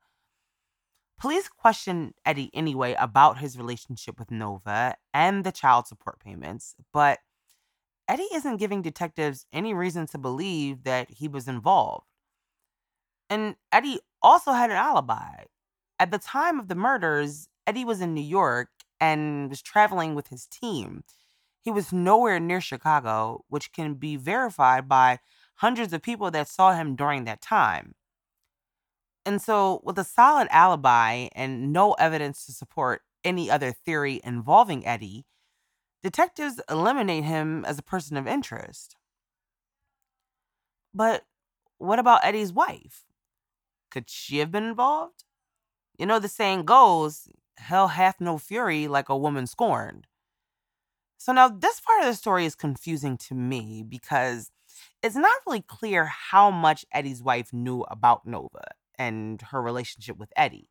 Police 1.19 1.49
question 1.49 2.13
Eddie 2.27 2.51
anyway 2.53 2.95
about 2.99 3.39
his 3.39 3.57
relationship 3.57 4.19
with 4.19 4.31
Nova 4.31 4.97
and 5.15 5.45
the 5.45 5.53
child 5.53 5.87
support 5.87 6.21
payments, 6.21 6.75
but 6.93 7.21
Eddie 8.09 8.29
isn't 8.35 8.59
giving 8.59 8.83
detectives 8.83 9.47
any 9.53 9.75
reason 9.75 10.07
to 10.09 10.19
believe 10.19 10.85
that 10.85 11.11
he 11.11 11.27
was 11.27 11.49
involved. 11.49 12.07
And 13.29 13.57
Eddie 13.73 13.99
also 14.23 14.53
had 14.53 14.71
an 14.71 14.77
alibi. 14.77 15.45
At 15.99 16.11
the 16.11 16.19
time 16.19 16.61
of 16.61 16.69
the 16.69 16.75
murders, 16.75 17.49
Eddie 17.67 17.85
was 17.85 18.01
in 18.01 18.15
New 18.15 18.21
York 18.21 18.69
and 19.01 19.51
was 19.51 19.61
traveling 19.63 20.15
with 20.15 20.29
his 20.29 20.47
team. 20.47 21.03
He 21.61 21.73
was 21.73 21.93
nowhere 21.93 22.39
near 22.39 22.61
Chicago, 22.61 23.45
which 23.49 23.73
can 23.73 23.95
be 23.95 24.15
verified 24.17 24.89
by 24.89 25.19
hundreds 25.57 25.93
of 25.93 26.03
people 26.03 26.31
that 26.31 26.49
saw 26.49 26.75
him 26.75 26.95
during 26.95 27.25
that 27.25 27.43
time. 27.43 27.96
And 29.27 29.43
so, 29.43 29.81
with 29.83 29.99
a 29.99 30.05
solid 30.05 30.47
alibi 30.53 31.29
and 31.35 31.73
no 31.73 31.95
evidence 31.95 32.47
to 32.47 32.53
support 32.53 33.03
any 33.25 33.51
other 33.51 33.73
theory 33.73 34.21
involving 34.23 34.87
Eddie, 34.87 35.27
detectives 36.01 36.61
eliminate 36.71 37.25
him 37.25 37.65
as 37.65 37.77
a 37.77 37.83
person 37.83 38.17
of 38.17 38.29
interest. 38.29 38.95
But 40.95 41.25
what 41.79 41.99
about 41.99 42.25
Eddie's 42.25 42.53
wife? 42.53 43.03
Could 43.91 44.09
she 44.09 44.39
have 44.39 44.53
been 44.53 44.63
involved? 44.63 45.25
You 45.99 46.07
know, 46.07 46.21
the 46.21 46.29
saying 46.29 46.65
goes, 46.65 47.29
hell 47.57 47.89
hath 47.89 48.21
no 48.21 48.39
fury 48.39 48.87
like 48.87 49.09
a 49.09 49.17
woman 49.17 49.49
scorned. 49.49 50.07
So 51.19 51.33
now 51.33 51.49
this 51.49 51.81
part 51.81 52.01
of 52.03 52.07
the 52.07 52.15
story 52.15 52.47
is 52.47 52.55
confusing 52.55 53.17
to 53.19 53.35
me 53.35 53.83
because 53.83 54.53
it's 55.03 55.17
not 55.17 55.41
really 55.47 55.63
clear 55.63 56.05
how 56.05 56.53
much 56.53 56.85
Eddie's 56.93 57.25
wife 57.25 57.53
knew 57.53 57.83
about 57.91 58.25
Nova 58.25 58.69
and 58.99 59.41
her 59.43 59.61
relationship 59.61 60.17
with 60.17 60.33
Eddie. 60.37 60.71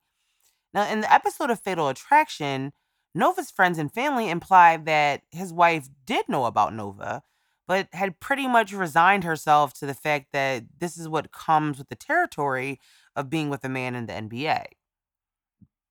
Now, 0.74 0.90
in 0.92 1.02
the 1.02 1.14
episode 1.14 1.50
of 1.50 1.60
Fatal 1.60 1.88
Attraction, 1.88 2.74
Nova's 3.14 3.50
friends 3.50 3.78
and 3.78 3.92
family 3.92 4.30
implied 4.30 4.86
that 4.86 5.22
his 5.32 5.54
wife 5.54 5.88
did 6.06 6.28
know 6.28 6.46
about 6.46 6.74
Nova, 6.74 7.24
but 7.68 7.88
had 7.94 8.20
pretty 8.20 8.48
much 8.48 8.74
resigned 8.74 9.24
herself 9.24 9.74
to 9.76 9.86
the 9.86 9.94
fact 9.94 10.28
that 10.34 10.66
this 10.80 10.98
is 10.98 11.08
what 11.08 11.32
comes 11.32 11.78
with 11.78 11.88
the 11.90 11.96
territory 11.96 12.80
of 13.16 13.30
being 13.30 13.50
with 13.50 13.64
a 13.64 13.70
man 13.70 13.96
in 13.96 14.06
the 14.06 14.14
NBA. 14.14 14.66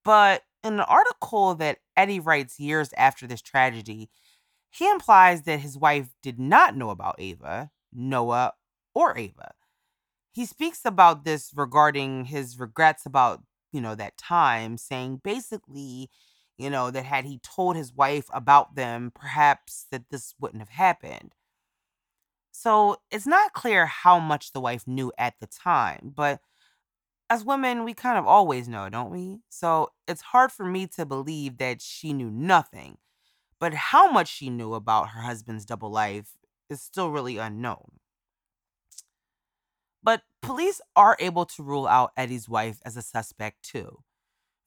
But 0.03 0.43
in 0.63 0.75
an 0.75 0.79
article 0.81 1.55
that 1.55 1.79
Eddie 1.97 2.19
writes 2.19 2.59
years 2.59 2.91
after 2.95 3.25
this 3.25 3.41
tragedy, 3.41 4.09
he 4.69 4.89
implies 4.89 5.43
that 5.43 5.61
his 5.61 5.77
wife 5.77 6.09
did 6.21 6.39
not 6.39 6.75
know 6.75 6.91
about 6.91 7.15
Ava, 7.17 7.71
Noah, 7.91 8.53
or 8.93 9.17
Ava. 9.17 9.53
He 10.35 10.45
speaks 10.45 10.81
about 10.85 11.23
this 11.23 11.51
regarding 11.55 12.25
his 12.25 12.59
regrets 12.59 13.07
about, 13.07 13.41
you 13.71 13.81
know, 13.81 13.95
that 13.95 14.17
time, 14.17 14.77
saying 14.77 15.21
basically, 15.23 16.09
you 16.57 16.69
know, 16.69 16.91
that 16.91 17.05
had 17.05 17.25
he 17.25 17.39
told 17.39 17.75
his 17.77 17.93
wife 17.93 18.27
about 18.33 18.75
them, 18.75 19.11
perhaps 19.15 19.87
that 19.91 20.09
this 20.11 20.35
wouldn't 20.39 20.61
have 20.61 20.69
happened. 20.69 21.33
So 22.51 22.97
it's 23.11 23.27
not 23.27 23.53
clear 23.53 23.85
how 23.85 24.19
much 24.19 24.51
the 24.51 24.61
wife 24.61 24.87
knew 24.87 25.11
at 25.17 25.35
the 25.39 25.47
time, 25.47 26.13
but 26.15 26.41
as 27.29 27.45
women, 27.45 27.83
we 27.85 27.93
kind 27.93 28.17
of 28.19 28.27
always 28.27 28.67
know, 28.67 28.89
don't 28.89 29.11
we? 29.11 29.39
So 29.49 29.91
it's 30.07 30.21
hard 30.21 30.51
for 30.51 30.65
me 30.65 30.87
to 30.89 31.05
believe 31.05 31.57
that 31.59 31.81
she 31.81 32.13
knew 32.13 32.31
nothing. 32.31 32.97
But 33.59 33.73
how 33.73 34.11
much 34.11 34.29
she 34.29 34.49
knew 34.49 34.73
about 34.75 35.09
her 35.09 35.21
husband's 35.21 35.65
double 35.65 35.91
life 35.91 36.37
is 36.69 36.81
still 36.81 37.11
really 37.11 37.37
unknown. 37.37 37.99
Police 40.45 40.79
are 40.95 41.17
able 41.19 41.45
to 41.47 41.63
rule 41.63 41.87
out 41.87 42.11
Eddie's 42.15 42.47
wife 42.47 42.79
as 42.85 42.95
a 42.97 43.01
suspect 43.01 43.63
too. 43.63 44.03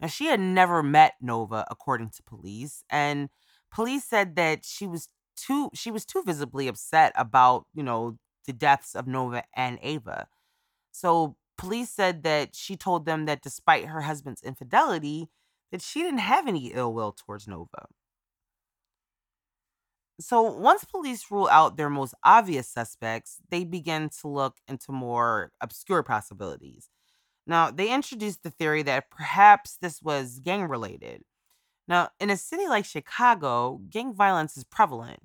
Now, 0.00 0.08
she 0.08 0.26
had 0.26 0.40
never 0.40 0.82
met 0.82 1.14
Nova, 1.20 1.66
according 1.70 2.10
to 2.10 2.22
police, 2.24 2.84
and 2.90 3.30
police 3.72 4.04
said 4.04 4.36
that 4.36 4.64
she 4.64 4.86
was 4.86 5.08
too 5.36 5.70
she 5.74 5.90
was 5.90 6.04
too 6.06 6.22
visibly 6.24 6.68
upset 6.68 7.12
about, 7.16 7.66
you 7.74 7.82
know, 7.82 8.18
the 8.46 8.52
deaths 8.52 8.94
of 8.96 9.06
Nova 9.06 9.44
and 9.56 9.78
Ava. 9.82 10.28
So 10.92 11.36
police 11.58 11.90
said 11.90 12.22
that 12.24 12.56
she 12.56 12.76
told 12.76 13.06
them 13.06 13.26
that 13.26 13.42
despite 13.42 13.86
her 13.86 14.02
husband's 14.02 14.42
infidelity, 14.42 15.30
that 15.72 15.82
she 15.82 16.02
didn't 16.02 16.20
have 16.20 16.48
any 16.48 16.68
ill 16.68 16.94
will 16.94 17.12
towards 17.12 17.48
Nova. 17.48 17.86
So 20.20 20.42
once 20.42 20.84
police 20.84 21.30
rule 21.30 21.48
out 21.50 21.76
their 21.76 21.90
most 21.90 22.14
obvious 22.24 22.68
suspects, 22.68 23.38
they 23.50 23.64
begin 23.64 24.10
to 24.20 24.28
look 24.28 24.56
into 24.66 24.90
more 24.92 25.52
obscure 25.60 26.02
possibilities. 26.02 26.88
Now, 27.46 27.70
they 27.70 27.92
introduced 27.92 28.42
the 28.42 28.50
theory 28.50 28.82
that 28.84 29.10
perhaps 29.10 29.78
this 29.80 30.02
was 30.02 30.40
gang 30.40 30.64
related. 30.64 31.24
Now, 31.88 32.10
in 32.20 32.30
a 32.30 32.36
city 32.36 32.68
like 32.68 32.84
Chicago, 32.84 33.80
gang 33.90 34.14
violence 34.14 34.56
is 34.56 34.64
prevalent. 34.64 35.20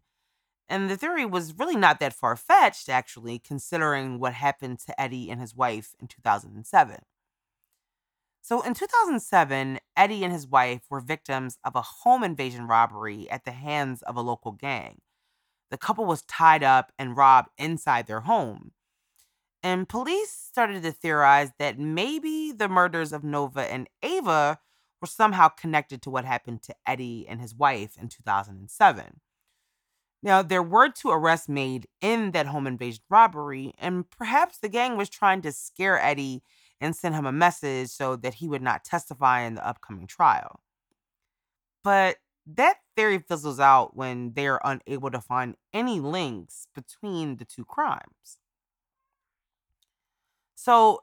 And 0.69 0.89
the 0.89 0.97
theory 0.97 1.25
was 1.25 1.57
really 1.59 1.75
not 1.77 1.99
that 1.99 2.13
far 2.13 2.35
fetched, 2.35 2.89
actually, 2.89 3.39
considering 3.39 4.19
what 4.19 4.33
happened 4.33 4.79
to 4.81 5.01
Eddie 5.01 5.29
and 5.29 5.41
his 5.41 5.55
wife 5.55 5.95
in 5.99 6.07
2007. 6.07 6.99
So 8.43 8.61
in 8.61 8.73
2007, 8.73 9.79
Eddie 9.95 10.23
and 10.25 10.33
his 10.33 10.45
wife 10.45 10.81
were 10.89 10.99
victims 10.99 11.57
of 11.63 11.77
a 11.77 11.81
home 11.81 12.25
invasion 12.25 12.67
robbery 12.67 13.29
at 13.29 13.45
the 13.45 13.53
hands 13.53 14.01
of 14.01 14.17
a 14.17 14.21
local 14.21 14.51
gang. 14.51 14.99
The 15.71 15.77
couple 15.77 16.03
was 16.03 16.23
tied 16.23 16.61
up 16.61 16.91
and 16.99 17.15
robbed 17.15 17.51
inside 17.57 18.05
their 18.05 18.19
home. 18.19 18.73
And 19.63 19.87
police 19.87 20.29
started 20.29 20.83
to 20.83 20.91
theorize 20.91 21.51
that 21.57 21.79
maybe 21.79 22.51
the 22.51 22.67
murders 22.67 23.13
of 23.13 23.23
Nova 23.23 23.61
and 23.61 23.87
Ava 24.03 24.59
were 24.99 25.07
somehow 25.07 25.47
connected 25.47 26.01
to 26.01 26.09
what 26.09 26.25
happened 26.25 26.63
to 26.63 26.75
Eddie 26.85 27.25
and 27.29 27.39
his 27.39 27.55
wife 27.55 27.95
in 27.97 28.09
2007. 28.09 29.21
Now, 30.21 30.41
there 30.41 30.63
were 30.63 30.89
two 30.89 31.11
arrests 31.11 31.47
made 31.47 31.87
in 32.01 32.31
that 32.31 32.47
home 32.47 32.67
invasion 32.67 33.03
robbery, 33.09 33.73
and 33.77 34.09
perhaps 34.09 34.57
the 34.57 34.69
gang 34.69 34.97
was 34.97 35.09
trying 35.09 35.41
to 35.43 35.53
scare 35.53 35.97
Eddie 35.97 36.43
and 36.83 36.93
sent 36.93 37.15
him 37.15 37.25
a 37.25 37.31
message 37.31 37.89
so 37.89 38.17
that 38.17 38.35
he 38.35 38.47
would 38.47 38.61
not 38.61 38.83
testify 38.83 39.41
in 39.41 39.55
the 39.55 39.65
upcoming 39.65 40.05
trial. 40.05 40.59
But 41.81 42.17
that 42.45 42.75
theory 42.97 43.19
fizzles 43.19 43.59
out 43.59 43.95
when 43.95 44.33
they 44.33 44.47
are 44.47 44.61
unable 44.65 45.09
to 45.09 45.21
find 45.21 45.55
any 45.73 46.01
links 46.01 46.67
between 46.75 47.37
the 47.37 47.45
two 47.45 47.63
crimes. 47.63 48.37
So, 50.55 50.99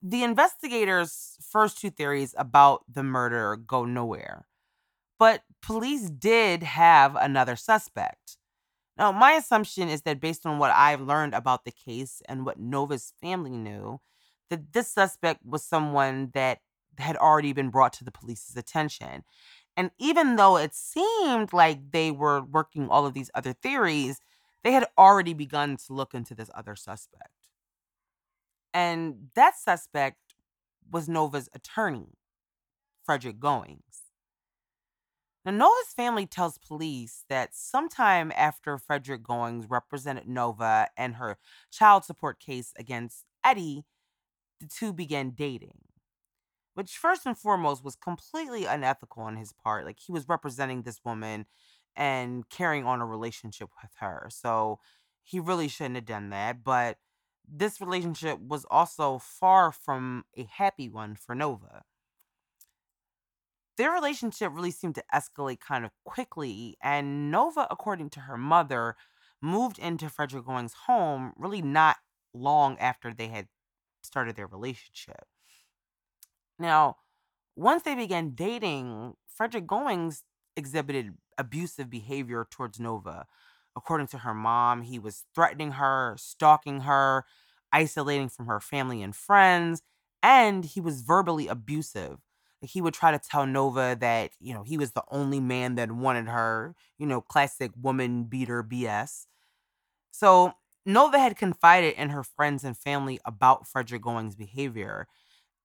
the 0.00 0.22
investigators' 0.22 1.36
first 1.42 1.80
two 1.80 1.90
theories 1.90 2.34
about 2.38 2.84
the 2.88 3.02
murder 3.02 3.56
go 3.56 3.84
nowhere. 3.84 4.46
But 5.18 5.42
police 5.60 6.08
did 6.08 6.62
have 6.62 7.16
another 7.16 7.56
suspect. 7.56 8.36
Now, 8.96 9.10
my 9.10 9.32
assumption 9.32 9.88
is 9.88 10.02
that 10.02 10.20
based 10.20 10.46
on 10.46 10.58
what 10.58 10.70
I've 10.70 11.00
learned 11.00 11.34
about 11.34 11.64
the 11.64 11.72
case 11.72 12.22
and 12.28 12.46
what 12.46 12.60
Nova's 12.60 13.12
family 13.20 13.50
knew, 13.50 14.00
that 14.50 14.72
this 14.72 14.88
suspect 14.88 15.44
was 15.44 15.64
someone 15.64 16.30
that 16.34 16.58
had 16.98 17.16
already 17.16 17.52
been 17.52 17.70
brought 17.70 17.92
to 17.94 18.04
the 18.04 18.12
police's 18.12 18.56
attention. 18.56 19.24
And 19.76 19.90
even 19.98 20.36
though 20.36 20.56
it 20.56 20.74
seemed 20.74 21.52
like 21.52 21.90
they 21.92 22.10
were 22.10 22.42
working 22.42 22.88
all 22.88 23.06
of 23.06 23.14
these 23.14 23.30
other 23.34 23.52
theories, 23.52 24.20
they 24.64 24.72
had 24.72 24.86
already 24.96 25.34
begun 25.34 25.76
to 25.86 25.92
look 25.92 26.14
into 26.14 26.34
this 26.34 26.50
other 26.54 26.74
suspect. 26.74 27.30
And 28.72 29.28
that 29.34 29.56
suspect 29.56 30.34
was 30.90 31.08
Nova's 31.08 31.48
attorney, 31.54 32.18
Frederick 33.04 33.38
Goings. 33.38 33.80
Now, 35.44 35.52
Nova's 35.52 35.94
family 35.94 36.26
tells 36.26 36.58
police 36.58 37.24
that 37.28 37.54
sometime 37.54 38.32
after 38.36 38.78
Frederick 38.78 39.22
Goings 39.22 39.66
represented 39.70 40.26
Nova 40.26 40.88
and 40.96 41.14
her 41.14 41.38
child 41.70 42.04
support 42.04 42.40
case 42.40 42.72
against 42.76 43.24
Eddie, 43.44 43.84
the 44.60 44.66
two 44.66 44.92
began 44.92 45.30
dating, 45.30 45.78
which 46.74 46.96
first 46.96 47.26
and 47.26 47.36
foremost 47.36 47.84
was 47.84 47.96
completely 47.96 48.64
unethical 48.64 49.22
on 49.22 49.36
his 49.36 49.52
part. 49.52 49.84
Like 49.84 49.98
he 49.98 50.12
was 50.12 50.28
representing 50.28 50.82
this 50.82 51.00
woman 51.04 51.46
and 51.94 52.48
carrying 52.48 52.84
on 52.84 53.00
a 53.00 53.06
relationship 53.06 53.70
with 53.82 53.92
her. 54.00 54.28
So 54.30 54.78
he 55.22 55.40
really 55.40 55.68
shouldn't 55.68 55.96
have 55.96 56.04
done 56.04 56.30
that. 56.30 56.62
But 56.62 56.98
this 57.48 57.80
relationship 57.80 58.38
was 58.40 58.66
also 58.70 59.18
far 59.18 59.72
from 59.72 60.24
a 60.36 60.44
happy 60.44 60.88
one 60.88 61.14
for 61.16 61.34
Nova. 61.34 61.82
Their 63.76 63.92
relationship 63.92 64.52
really 64.54 64.70
seemed 64.70 64.94
to 64.94 65.04
escalate 65.14 65.60
kind 65.60 65.84
of 65.84 65.90
quickly, 66.04 66.76
and 66.82 67.30
Nova, 67.30 67.66
according 67.70 68.10
to 68.10 68.20
her 68.20 68.38
mother, 68.38 68.96
moved 69.42 69.78
into 69.78 70.08
Frederick 70.08 70.46
Goings' 70.46 70.72
home 70.86 71.32
really 71.36 71.60
not 71.60 71.96
long 72.32 72.78
after 72.78 73.12
they 73.12 73.28
had 73.28 73.48
started 74.06 74.36
their 74.36 74.46
relationship. 74.46 75.26
Now, 76.58 76.96
once 77.56 77.82
they 77.82 77.94
began 77.94 78.34
dating, 78.34 79.14
Frederick 79.26 79.66
Goings 79.66 80.22
exhibited 80.56 81.14
abusive 81.38 81.90
behavior 81.90 82.46
towards 82.50 82.80
Nova. 82.80 83.26
According 83.76 84.06
to 84.08 84.18
her 84.18 84.34
mom, 84.34 84.82
he 84.82 84.98
was 84.98 85.24
threatening 85.34 85.72
her, 85.72 86.16
stalking 86.18 86.80
her, 86.80 87.24
isolating 87.72 88.28
from 88.28 88.46
her 88.46 88.60
family 88.60 89.02
and 89.02 89.14
friends, 89.14 89.82
and 90.22 90.64
he 90.64 90.80
was 90.80 91.02
verbally 91.02 91.46
abusive. 91.46 92.18
He 92.62 92.80
would 92.80 92.94
try 92.94 93.10
to 93.10 93.18
tell 93.18 93.46
Nova 93.46 93.96
that, 94.00 94.30
you 94.40 94.54
know, 94.54 94.62
he 94.62 94.78
was 94.78 94.92
the 94.92 95.04
only 95.10 95.40
man 95.40 95.74
that 95.74 95.92
wanted 95.92 96.26
her, 96.26 96.74
you 96.98 97.06
know, 97.06 97.20
classic 97.20 97.70
woman 97.80 98.24
beater 98.24 98.62
BS. 98.62 99.26
So 100.10 100.54
Nova 100.86 101.18
had 101.18 101.36
confided 101.36 101.94
in 101.96 102.10
her 102.10 102.22
friends 102.22 102.62
and 102.64 102.78
family 102.78 103.18
about 103.24 103.66
Frederick 103.66 104.02
Goings' 104.02 104.36
behavior. 104.36 105.08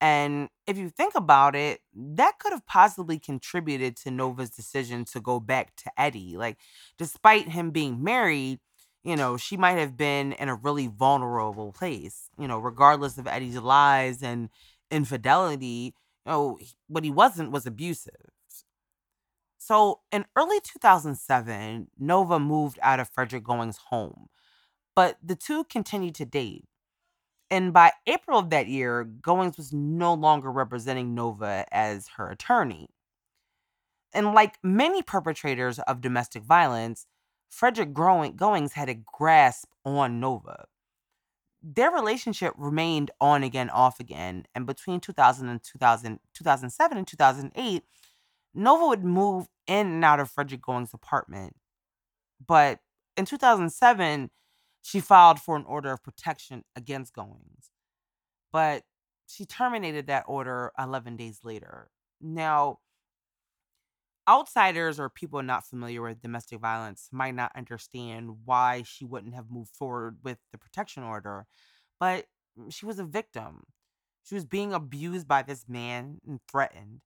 And 0.01 0.49
if 0.65 0.79
you 0.79 0.89
think 0.89 1.13
about 1.13 1.55
it, 1.55 1.81
that 1.93 2.39
could 2.39 2.53
have 2.53 2.65
possibly 2.65 3.19
contributed 3.19 3.95
to 3.97 4.10
Nova's 4.10 4.49
decision 4.49 5.05
to 5.05 5.19
go 5.19 5.39
back 5.39 5.75
to 5.77 5.91
Eddie. 5.95 6.38
Like, 6.38 6.57
despite 6.97 7.49
him 7.49 7.69
being 7.69 8.03
married, 8.03 8.60
you 9.03 9.15
know, 9.15 9.38
she 9.38 9.57
might 9.57 9.77
have 9.77 9.95
been 9.95 10.34
in 10.34 10.49
a 10.49 10.55
really 10.55 10.88
vulnerable 10.88 11.71
place, 11.71 12.29
you 12.39 12.47
know, 12.47 12.57
regardless 12.57 13.19
of 13.19 13.27
Eddie's 13.27 13.57
lies 13.57 14.23
and 14.23 14.49
infidelity. 14.89 15.93
You 16.25 16.31
know, 16.31 16.60
what 16.88 17.03
he 17.03 17.12
wasn't 17.12 17.51
was 17.51 17.67
abusive. 17.67 18.15
So 19.60 19.99
in 20.12 20.25
early 20.36 20.60
2007, 20.62 21.88
Nova 21.99 22.39
moved 22.39 22.79
out 22.81 22.99
of 22.99 23.10
Frederick 23.10 23.43
Goings' 23.43 23.77
home 23.77 24.29
but 24.95 25.17
the 25.23 25.36
two 25.36 25.63
continued 25.65 26.15
to 26.15 26.25
date. 26.25 26.65
And 27.49 27.73
by 27.73 27.91
April 28.08 28.39
of 28.39 28.49
that 28.51 28.67
year, 28.67 29.04
Goings 29.04 29.58
was 29.58 29.73
no 29.73 30.13
longer 30.13 30.51
representing 30.51 31.13
Nova 31.13 31.65
as 31.71 32.08
her 32.15 32.30
attorney. 32.30 32.89
And 34.13 34.34
like 34.34 34.58
many 34.63 35.01
perpetrators 35.01 35.80
of 35.80 36.01
domestic 36.01 36.43
violence, 36.43 37.06
Frederick 37.49 37.93
Goings 37.93 38.73
had 38.73 38.89
a 38.89 38.93
grasp 38.95 39.67
on 39.86 40.19
Nova. 40.19 40.65
Their 41.62 41.91
relationship 41.91 42.54
remained 42.58 43.12
on 43.19 43.43
again, 43.43 43.69
off 43.69 43.99
again, 43.99 44.45
and 44.56 44.65
between 44.65 44.99
2000 44.99 45.47
and 45.47 45.62
2000, 45.62 46.19
2007 46.34 46.97
and 46.97 47.08
2008, 47.08 47.84
Nova 48.54 48.88
would 48.88 49.04
move 49.04 49.47
in 49.67 49.88
and 49.88 50.06
out 50.06 50.19
of 50.19 50.32
Frederick 50.32 50.62
Goings' 50.62 50.93
apartment. 50.93 51.56
But 52.45 52.80
in 53.15 53.25
2007, 53.25 54.32
she 54.82 55.00
filed 55.00 55.39
for 55.39 55.56
an 55.56 55.65
order 55.65 55.91
of 55.91 56.04
protection 56.04 56.63
against 56.76 57.13
Goings, 57.13 57.72
but 58.52 58.84
she 59.28 59.46
terminated 59.46 60.08
that 60.08 60.26
order 60.28 60.72
11 60.78 61.15
days 61.15 61.39
later. 61.44 61.89
Now, 62.20 62.80
outsiders 64.30 65.00
or 65.00 65.10
people 65.10 65.41
not 65.41 65.65
familiar 65.65 66.02
with 66.02 66.22
domestic 66.22 66.60
violence 66.60 67.10
might 67.12 67.36
not 67.36 67.52
understand 67.56 68.32
why 68.46 68.84
she 68.86 69.06
wouldn't 69.06 69.36
have 69.36 69.50
moved 69.50 69.76
forward 69.76 70.17
with 70.24 70.38
the 70.52 70.58
protection 70.58 71.04
order, 71.04 71.46
but 72.00 72.26
she 72.70 72.86
was 72.86 73.00
a 73.00 73.04
victim. 73.04 73.63
She 74.24 74.36
was 74.36 74.46
being 74.46 74.74
abused 74.74 75.28
by 75.28 75.41
this 75.41 75.65
man 75.67 76.20
and 76.28 76.39
threatened. 76.50 77.02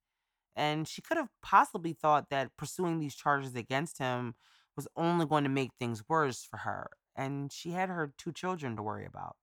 And 0.56 0.88
she 0.88 1.02
could 1.02 1.18
have 1.18 1.30
possibly 1.42 1.94
thought 1.94 2.30
that 2.30 2.56
pursuing 2.58 3.00
these 3.00 3.16
charges 3.16 3.56
against 3.56 3.98
him 3.98 4.36
was 4.76 4.88
only 4.96 5.26
going 5.26 5.44
to 5.44 5.50
make 5.50 5.72
things 5.80 6.04
worse 6.08 6.44
for 6.44 6.58
her. 6.58 6.90
And 7.16 7.52
she 7.52 7.72
had 7.72 7.90
her 7.90 8.14
two 8.18 8.32
children 8.32 8.76
to 8.76 8.84
worry 8.84 9.06
about. 9.06 9.36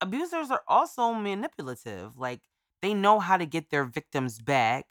Abusers 0.00 0.50
are 0.50 0.64
also 0.66 1.12
manipulative. 1.12 2.18
Like, 2.18 2.40
they 2.80 2.92
know 2.94 3.20
how 3.20 3.36
to 3.36 3.46
get 3.46 3.70
their 3.70 3.84
victims 3.84 4.40
back 4.40 4.86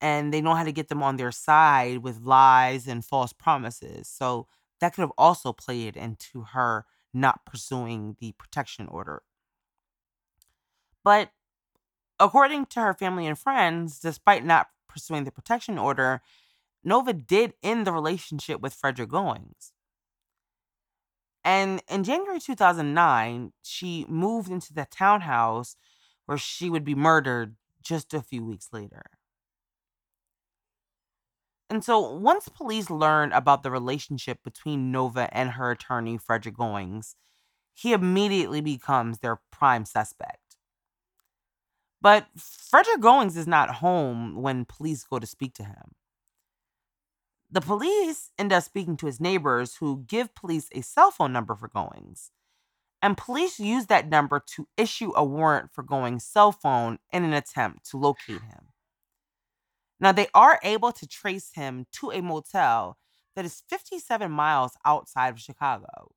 and 0.00 0.32
they 0.32 0.40
know 0.40 0.54
how 0.54 0.64
to 0.64 0.72
get 0.72 0.88
them 0.88 1.02
on 1.02 1.16
their 1.16 1.32
side 1.32 1.98
with 1.98 2.20
lies 2.22 2.86
and 2.86 3.04
false 3.04 3.32
promises. 3.32 4.08
So 4.08 4.46
that 4.80 4.94
could 4.94 5.02
have 5.02 5.12
also 5.18 5.52
played 5.52 5.96
into 5.96 6.42
her 6.52 6.86
not 7.12 7.44
pursuing 7.44 8.16
the 8.20 8.32
protection 8.32 8.86
order. 8.86 9.22
But 11.04 11.30
according 12.20 12.66
to 12.66 12.80
her 12.80 12.94
family 12.94 13.26
and 13.26 13.38
friends, 13.38 13.98
despite 13.98 14.44
not 14.44 14.68
pursuing 14.88 15.24
the 15.24 15.32
protection 15.32 15.78
order, 15.78 16.22
Nova 16.84 17.12
did 17.12 17.54
end 17.62 17.86
the 17.86 17.92
relationship 17.92 18.60
with 18.60 18.74
Frederick 18.74 19.10
Goings. 19.10 19.72
And 21.44 21.82
in 21.88 22.04
January 22.04 22.40
2009, 22.40 23.52
she 23.62 24.04
moved 24.08 24.50
into 24.50 24.72
the 24.74 24.86
townhouse 24.90 25.76
where 26.26 26.38
she 26.38 26.68
would 26.68 26.84
be 26.84 26.94
murdered 26.94 27.56
just 27.82 28.12
a 28.12 28.22
few 28.22 28.44
weeks 28.44 28.68
later. 28.72 29.04
And 31.70 31.84
so, 31.84 31.98
once 32.00 32.48
police 32.48 32.88
learned 32.90 33.32
about 33.32 33.62
the 33.62 33.70
relationship 33.70 34.42
between 34.42 34.90
Nova 34.90 35.28
and 35.34 35.50
her 35.52 35.70
attorney, 35.70 36.16
Frederick 36.18 36.56
Goings, 36.56 37.14
he 37.74 37.92
immediately 37.92 38.60
becomes 38.60 39.18
their 39.20 39.40
prime 39.52 39.84
suspect. 39.84 40.56
But 42.00 42.26
Frederick 42.36 43.00
Goings 43.00 43.36
is 43.36 43.46
not 43.46 43.76
home 43.76 44.34
when 44.42 44.64
police 44.64 45.04
go 45.04 45.18
to 45.18 45.26
speak 45.26 45.54
to 45.54 45.64
him. 45.64 45.94
The 47.50 47.60
police 47.62 48.30
end 48.38 48.52
up 48.52 48.62
speaking 48.62 48.96
to 48.98 49.06
his 49.06 49.20
neighbors 49.20 49.76
who 49.76 50.04
give 50.06 50.34
police 50.34 50.68
a 50.72 50.82
cell 50.82 51.10
phone 51.10 51.32
number 51.32 51.54
for 51.54 51.68
Goings. 51.68 52.30
And 53.00 53.16
police 53.16 53.58
use 53.60 53.86
that 53.86 54.08
number 54.08 54.42
to 54.54 54.68
issue 54.76 55.12
a 55.14 55.24
warrant 55.24 55.70
for 55.72 55.82
Goings' 55.82 56.24
cell 56.24 56.52
phone 56.52 56.98
in 57.12 57.24
an 57.24 57.32
attempt 57.32 57.88
to 57.90 57.96
locate 57.96 58.42
him. 58.42 58.68
Now, 60.00 60.12
they 60.12 60.28
are 60.34 60.60
able 60.62 60.92
to 60.92 61.06
trace 61.06 61.52
him 61.54 61.86
to 61.92 62.10
a 62.10 62.20
motel 62.20 62.98
that 63.34 63.44
is 63.44 63.62
57 63.68 64.30
miles 64.30 64.72
outside 64.84 65.28
of 65.28 65.40
Chicago. 65.40 66.12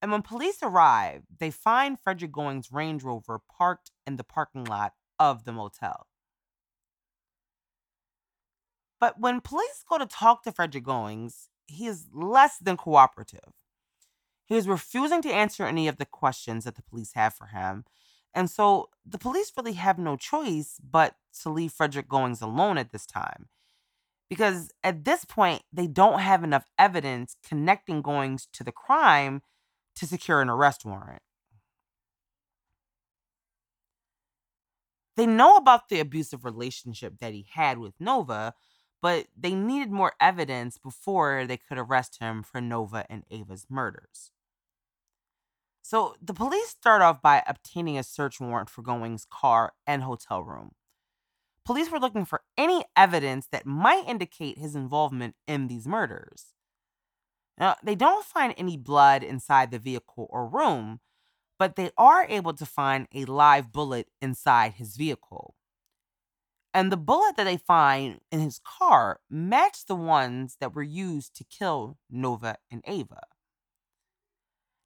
And 0.00 0.12
when 0.12 0.22
police 0.22 0.58
arrive, 0.62 1.22
they 1.40 1.50
find 1.50 1.98
Frederick 1.98 2.32
Goings' 2.32 2.70
Range 2.70 3.02
Rover 3.02 3.40
parked 3.56 3.90
in 4.06 4.16
the 4.16 4.24
parking 4.24 4.64
lot 4.64 4.92
of 5.18 5.44
the 5.44 5.52
motel. 5.52 6.07
But 9.00 9.20
when 9.20 9.40
police 9.40 9.84
go 9.88 9.98
to 9.98 10.06
talk 10.06 10.42
to 10.42 10.52
Frederick 10.52 10.84
Goings, 10.84 11.48
he 11.66 11.86
is 11.86 12.06
less 12.12 12.58
than 12.58 12.76
cooperative. 12.76 13.52
He 14.46 14.56
is 14.56 14.66
refusing 14.66 15.22
to 15.22 15.32
answer 15.32 15.64
any 15.64 15.88
of 15.88 15.98
the 15.98 16.06
questions 16.06 16.64
that 16.64 16.74
the 16.74 16.82
police 16.82 17.12
have 17.14 17.34
for 17.34 17.46
him. 17.46 17.84
And 18.34 18.50
so 18.50 18.88
the 19.06 19.18
police 19.18 19.52
really 19.56 19.74
have 19.74 19.98
no 19.98 20.16
choice 20.16 20.78
but 20.82 21.16
to 21.42 21.50
leave 21.50 21.72
Frederick 21.72 22.08
Goings 22.08 22.40
alone 22.40 22.78
at 22.78 22.90
this 22.92 23.06
time. 23.06 23.48
Because 24.28 24.70
at 24.82 25.04
this 25.04 25.24
point, 25.24 25.62
they 25.72 25.86
don't 25.86 26.20
have 26.20 26.44
enough 26.44 26.64
evidence 26.78 27.36
connecting 27.46 28.02
Goings 28.02 28.48
to 28.52 28.64
the 28.64 28.72
crime 28.72 29.42
to 29.96 30.06
secure 30.06 30.40
an 30.40 30.50
arrest 30.50 30.84
warrant. 30.84 31.22
They 35.16 35.26
know 35.26 35.56
about 35.56 35.88
the 35.88 35.98
abusive 35.98 36.44
relationship 36.44 37.18
that 37.18 37.32
he 37.32 37.46
had 37.50 37.78
with 37.78 37.94
Nova, 37.98 38.54
but 39.00 39.26
they 39.36 39.54
needed 39.54 39.90
more 39.90 40.14
evidence 40.20 40.78
before 40.78 41.46
they 41.46 41.56
could 41.56 41.78
arrest 41.78 42.18
him 42.20 42.42
for 42.42 42.60
Nova 42.60 43.06
and 43.08 43.24
Ava's 43.30 43.66
murders. 43.68 44.30
So 45.82 46.16
the 46.20 46.34
police 46.34 46.68
start 46.68 47.00
off 47.00 47.22
by 47.22 47.42
obtaining 47.46 47.96
a 47.96 48.02
search 48.02 48.40
warrant 48.40 48.68
for 48.68 48.82
Goings' 48.82 49.26
car 49.30 49.72
and 49.86 50.02
hotel 50.02 50.42
room. 50.42 50.72
Police 51.64 51.90
were 51.90 52.00
looking 52.00 52.24
for 52.24 52.42
any 52.56 52.84
evidence 52.96 53.46
that 53.52 53.66
might 53.66 54.08
indicate 54.08 54.58
his 54.58 54.74
involvement 54.74 55.34
in 55.46 55.68
these 55.68 55.86
murders. 55.86 56.54
Now, 57.58 57.76
they 57.82 57.94
don't 57.94 58.24
find 58.24 58.54
any 58.56 58.76
blood 58.76 59.22
inside 59.22 59.70
the 59.70 59.78
vehicle 59.78 60.28
or 60.30 60.46
room, 60.46 61.00
but 61.58 61.76
they 61.76 61.90
are 61.98 62.24
able 62.28 62.54
to 62.54 62.64
find 62.64 63.08
a 63.14 63.24
live 63.24 63.72
bullet 63.72 64.08
inside 64.22 64.74
his 64.74 64.96
vehicle. 64.96 65.54
And 66.74 66.92
the 66.92 66.96
bullet 66.96 67.36
that 67.36 67.44
they 67.44 67.56
find 67.56 68.20
in 68.30 68.40
his 68.40 68.60
car 68.62 69.20
matched 69.30 69.88
the 69.88 69.96
ones 69.96 70.56
that 70.60 70.74
were 70.74 70.82
used 70.82 71.34
to 71.36 71.44
kill 71.44 71.98
Nova 72.10 72.56
and 72.70 72.82
Ava. 72.86 73.22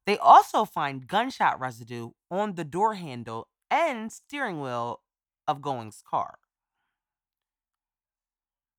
They 0.05 0.17
also 0.17 0.65
find 0.65 1.07
gunshot 1.07 1.59
residue 1.59 2.11
on 2.29 2.55
the 2.55 2.63
door 2.63 2.95
handle 2.95 3.47
and 3.69 4.11
steering 4.11 4.61
wheel 4.61 5.01
of 5.47 5.61
Goings' 5.61 6.03
car. 6.09 6.39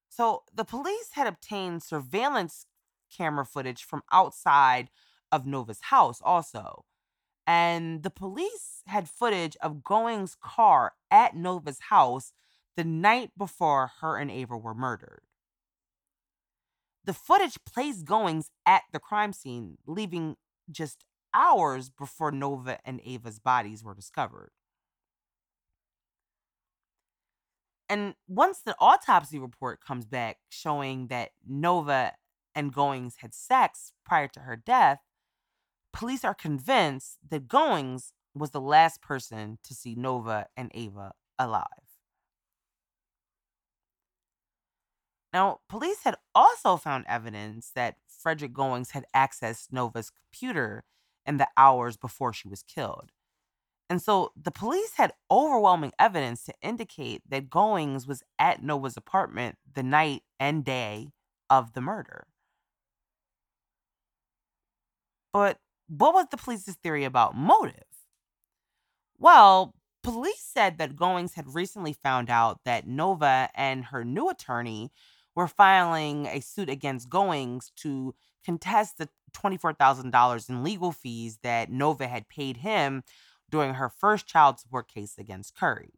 So 0.09 0.45
the 0.55 0.65
police 0.65 1.11
had 1.13 1.27
obtained 1.27 1.83
surveillance 1.83 2.67
camera 3.15 3.45
footage 3.45 3.83
from 3.85 4.03
outside 4.13 4.91
of 5.33 5.47
Nova's 5.47 5.81
house 5.83 6.21
also. 6.23 6.85
And 7.47 8.03
the 8.03 8.11
police 8.11 8.83
had 8.87 9.09
footage 9.09 9.57
of 9.61 9.83
Goings' 9.83 10.37
car 10.43 10.93
at 11.11 11.35
Nova's 11.35 11.81
house 11.91 12.33
the 12.77 12.85
night 12.85 13.31
before 13.37 13.93
her 14.01 14.17
and 14.17 14.31
Ava 14.31 14.57
were 14.57 14.75
murdered. 14.75 15.23
The 17.05 17.13
footage 17.13 17.59
plays 17.65 18.03
Goings 18.03 18.51
at 18.67 18.83
the 18.93 18.99
crime 18.99 19.33
scene, 19.33 19.77
leaving 19.87 20.37
just 20.71 21.05
hours 21.35 21.91
before 21.91 22.33
Nova 22.33 22.79
and 22.87 23.01
Ava's 23.05 23.39
bodies 23.39 23.85
were 23.85 23.95
discovered. 23.95 24.51
And 27.89 28.15
once 28.27 28.61
the 28.61 28.75
autopsy 28.81 29.39
report 29.39 29.81
comes 29.81 30.07
back 30.07 30.39
showing 30.49 31.09
that 31.09 31.31
Nova 31.47 32.13
and 32.55 32.73
Goings 32.73 33.17
had 33.21 33.35
sex 33.35 33.93
prior 34.07 34.29
to 34.29 34.41
her 34.41 34.57
death, 34.57 35.01
police 35.93 36.25
are 36.25 36.35
convinced 36.35 37.19
that 37.29 37.47
Goings 37.49 38.13
was 38.35 38.51
the 38.51 38.61
last 38.61 39.03
person 39.03 39.59
to 39.65 39.75
see 39.75 39.95
Nova 39.95 40.47
and 40.57 40.71
Ava 40.75 41.13
alive. 41.39 41.84
Now, 45.35 45.59
police 45.69 46.05
had 46.05 46.15
also 46.33 46.77
found 46.77 47.07
evidence 47.09 47.73
that 47.75 47.97
Frederick 48.07 48.53
Goings 48.53 48.93
had 48.93 49.05
accessed 49.15 49.73
Nova's 49.73 50.09
computer 50.09 50.85
in 51.27 51.39
the 51.39 51.49
hours 51.57 51.97
before 51.97 52.33
she 52.33 52.47
was 52.47 52.63
killed. 52.63 53.11
And 53.91 54.01
so 54.01 54.31
the 54.41 54.53
police 54.53 54.93
had 54.95 55.13
overwhelming 55.33 55.91
evidence 55.99 56.45
to 56.45 56.55
indicate 56.63 57.23
that 57.29 57.51
Goings 57.51 58.07
was 58.07 58.23
at 58.39 58.63
Nova's 58.63 58.97
apartment 58.97 59.57
the 59.75 59.83
night 59.83 60.23
and 60.39 60.65
day 60.65 61.09
of 61.51 61.73
the 61.73 61.81
murder. 61.81 62.29
But 65.33 65.59
what 65.89 66.15
was 66.15 66.27
the 66.31 66.37
police's 66.37 66.77
theory 66.77 67.03
about 67.03 67.35
motive? 67.35 67.83
Well, 69.19 69.75
police 70.05 70.45
said 70.45 70.79
that 70.79 70.95
Goings 70.95 71.35
had 71.35 71.57
recently 71.57 71.93
found 71.93 72.31
out 72.31 72.61
that 72.65 72.87
Nova 72.87 73.49
and 73.57 73.87
her 73.87 74.05
new 74.05 74.29
attorney 74.31 74.93
were 75.35 75.49
filing 75.49 76.27
a 76.27 76.41
suit 76.41 76.69
against 76.69 77.11
Goings 77.11 77.73
to 77.77 78.15
contest 78.45 78.99
the 78.99 79.09
$24,000 79.33 80.49
in 80.49 80.63
legal 80.63 80.93
fees 80.93 81.39
that 81.43 81.71
Nova 81.71 82.07
had 82.07 82.29
paid 82.29 82.59
him 82.59 83.03
during 83.51 83.75
her 83.75 83.89
first 83.89 84.27
child 84.27 84.59
support 84.59 84.89
case 84.89 85.19
against 85.19 85.57
Curry. 85.57 85.93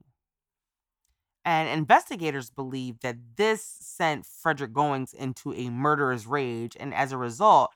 And 1.45 1.69
investigators 1.69 2.51
believe 2.51 3.01
that 3.01 3.17
this 3.37 3.63
sent 3.63 4.27
Frederick 4.27 4.73
Goings 4.73 5.13
into 5.13 5.55
a 5.55 5.71
murderous 5.71 6.27
rage, 6.27 6.77
and 6.79 6.93
as 6.93 7.13
a 7.13 7.17
result, 7.17 7.71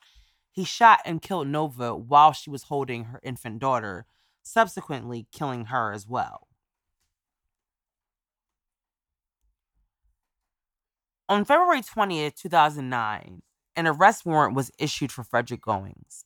he 0.50 0.64
shot 0.64 1.00
and 1.04 1.22
killed 1.22 1.46
Nova 1.46 1.94
while 1.94 2.32
she 2.32 2.50
was 2.50 2.64
holding 2.64 3.04
her 3.04 3.20
infant 3.22 3.60
daughter, 3.60 4.06
subsequently 4.42 5.28
killing 5.30 5.66
her 5.66 5.92
as 5.92 6.06
well. 6.06 6.48
On 11.30 11.44
February 11.44 11.80
20th, 11.80 12.34
2009, 12.34 13.42
an 13.76 13.86
arrest 13.86 14.26
warrant 14.26 14.56
was 14.56 14.72
issued 14.80 15.12
for 15.12 15.22
Frederick 15.22 15.62
Goings. 15.62 16.24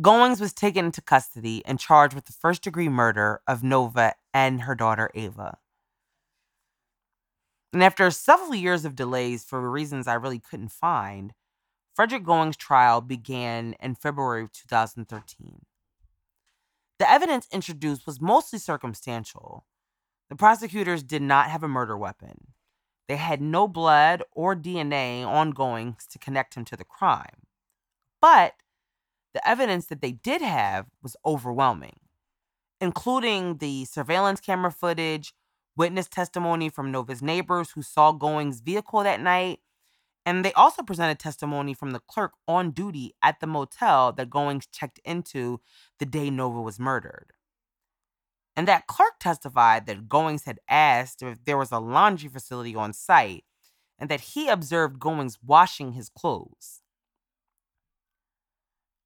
Goings 0.00 0.40
was 0.40 0.54
taken 0.54 0.86
into 0.86 1.02
custody 1.02 1.62
and 1.66 1.78
charged 1.78 2.14
with 2.14 2.24
the 2.24 2.32
first 2.32 2.62
degree 2.62 2.88
murder 2.88 3.42
of 3.46 3.62
Nova 3.62 4.14
and 4.32 4.62
her 4.62 4.74
daughter 4.74 5.10
Ava. 5.14 5.58
And 7.74 7.82
after 7.82 8.10
several 8.10 8.54
years 8.54 8.86
of 8.86 8.96
delays 8.96 9.44
for 9.44 9.70
reasons 9.70 10.08
I 10.08 10.14
really 10.14 10.40
couldn't 10.40 10.72
find, 10.72 11.34
Frederick 11.94 12.24
Goings' 12.24 12.56
trial 12.56 13.02
began 13.02 13.74
in 13.80 13.96
February 13.96 14.44
of 14.44 14.52
2013. 14.52 15.60
The 16.98 17.10
evidence 17.10 17.48
introduced 17.52 18.06
was 18.06 18.18
mostly 18.18 18.58
circumstantial. 18.58 19.66
The 20.30 20.36
prosecutors 20.36 21.02
did 21.02 21.20
not 21.20 21.50
have 21.50 21.62
a 21.62 21.68
murder 21.68 21.98
weapon. 21.98 22.54
They 23.08 23.16
had 23.16 23.40
no 23.40 23.68
blood 23.68 24.22
or 24.32 24.56
DNA 24.56 25.26
on 25.26 25.50
Goings 25.50 26.06
to 26.10 26.18
connect 26.18 26.54
him 26.54 26.64
to 26.66 26.76
the 26.76 26.84
crime. 26.84 27.46
But 28.20 28.54
the 29.34 29.46
evidence 29.46 29.86
that 29.86 30.00
they 30.00 30.12
did 30.12 30.40
have 30.40 30.86
was 31.02 31.16
overwhelming, 31.26 32.00
including 32.80 33.58
the 33.58 33.84
surveillance 33.84 34.40
camera 34.40 34.70
footage, 34.72 35.34
witness 35.76 36.08
testimony 36.08 36.68
from 36.68 36.90
Nova's 36.92 37.20
neighbors 37.20 37.72
who 37.72 37.82
saw 37.82 38.12
Goings' 38.12 38.60
vehicle 38.60 39.02
that 39.02 39.20
night, 39.20 39.60
and 40.24 40.44
they 40.44 40.52
also 40.54 40.82
presented 40.82 41.18
testimony 41.18 41.74
from 41.74 41.90
the 41.90 42.00
clerk 42.00 42.32
on 42.48 42.70
duty 42.70 43.14
at 43.22 43.40
the 43.40 43.46
motel 43.46 44.12
that 44.12 44.30
Goings 44.30 44.66
checked 44.66 45.00
into 45.04 45.60
the 45.98 46.06
day 46.06 46.30
Nova 46.30 46.62
was 46.62 46.78
murdered. 46.78 47.32
And 48.56 48.68
that 48.68 48.86
clerk 48.86 49.14
testified 49.18 49.86
that 49.86 50.08
Goings 50.08 50.44
had 50.44 50.60
asked 50.68 51.22
if 51.22 51.44
there 51.44 51.58
was 51.58 51.72
a 51.72 51.78
laundry 51.78 52.28
facility 52.28 52.74
on 52.76 52.92
site 52.92 53.44
and 53.98 54.08
that 54.10 54.20
he 54.20 54.48
observed 54.48 55.00
Goings 55.00 55.38
washing 55.44 55.92
his 55.92 56.08
clothes. 56.08 56.80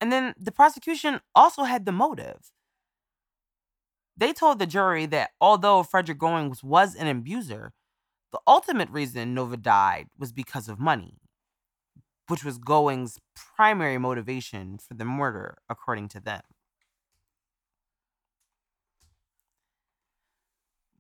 And 0.01 0.13
then 0.13 0.35
the 0.39 0.53
prosecution 0.53 1.21
also 1.35 1.65
had 1.65 1.87
the 1.87 1.93
motive. 1.93 2.53
They 4.17 4.33
told 4.33 4.59
the 4.59 4.67
jury 4.67 5.07
that 5.07 5.31
although 5.41 5.83
Frederick 5.83 6.19
Goings 6.19 6.63
was 6.63 6.95
an 6.95 7.07
abuser, 7.07 7.73
the 8.33 8.41
ultimate 8.47 8.91
reason 8.91 9.35
Nova 9.35 9.57
died 9.57 10.09
was 10.19 10.33
because 10.33 10.69
of 10.69 10.79
money, 10.79 11.19
which 12.29 12.45
was 12.45 12.59
Goings' 12.59 13.19
primary 13.57 13.99
motivation 13.99 14.79
for 14.79 14.95
the 14.95 15.05
murder, 15.05 15.57
according 15.69 16.09
to 16.09 16.21
them. 16.21 16.43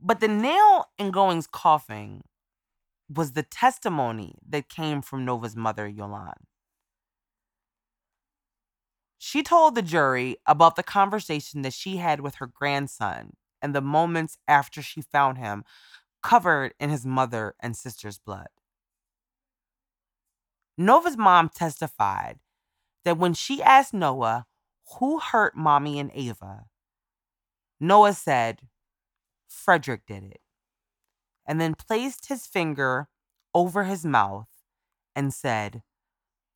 But 0.00 0.20
the 0.20 0.28
nail 0.28 0.86
in 0.98 1.10
Goings' 1.10 1.46
coffin 1.46 2.22
was 3.08 3.32
the 3.32 3.42
testimony 3.42 4.36
that 4.48 4.68
came 4.68 5.02
from 5.02 5.24
Nova's 5.24 5.56
mother, 5.56 5.88
Yolande. 5.88 6.46
She 9.18 9.42
told 9.42 9.74
the 9.74 9.82
jury 9.82 10.36
about 10.46 10.76
the 10.76 10.82
conversation 10.82 11.62
that 11.62 11.72
she 11.72 11.96
had 11.96 12.20
with 12.20 12.36
her 12.36 12.46
grandson 12.46 13.32
and 13.60 13.74
the 13.74 13.80
moments 13.80 14.38
after 14.46 14.80
she 14.82 15.02
found 15.02 15.38
him 15.38 15.64
covered 16.22 16.74
in 16.78 16.90
his 16.90 17.04
mother 17.04 17.54
and 17.60 17.76
sister's 17.76 18.18
blood. 18.18 18.48
Nova's 20.76 21.16
mom 21.16 21.48
testified 21.48 22.38
that 23.04 23.18
when 23.18 23.34
she 23.34 23.62
asked 23.62 23.92
Noah 23.92 24.46
who 24.98 25.18
hurt 25.18 25.56
mommy 25.56 25.98
and 25.98 26.10
Ava, 26.14 26.66
Noah 27.80 28.12
said, 28.12 28.60
Frederick 29.48 30.06
did 30.06 30.24
it, 30.24 30.40
and 31.46 31.60
then 31.60 31.74
placed 31.74 32.28
his 32.28 32.46
finger 32.46 33.08
over 33.54 33.84
his 33.84 34.04
mouth 34.04 34.48
and 35.16 35.32
said, 35.32 35.82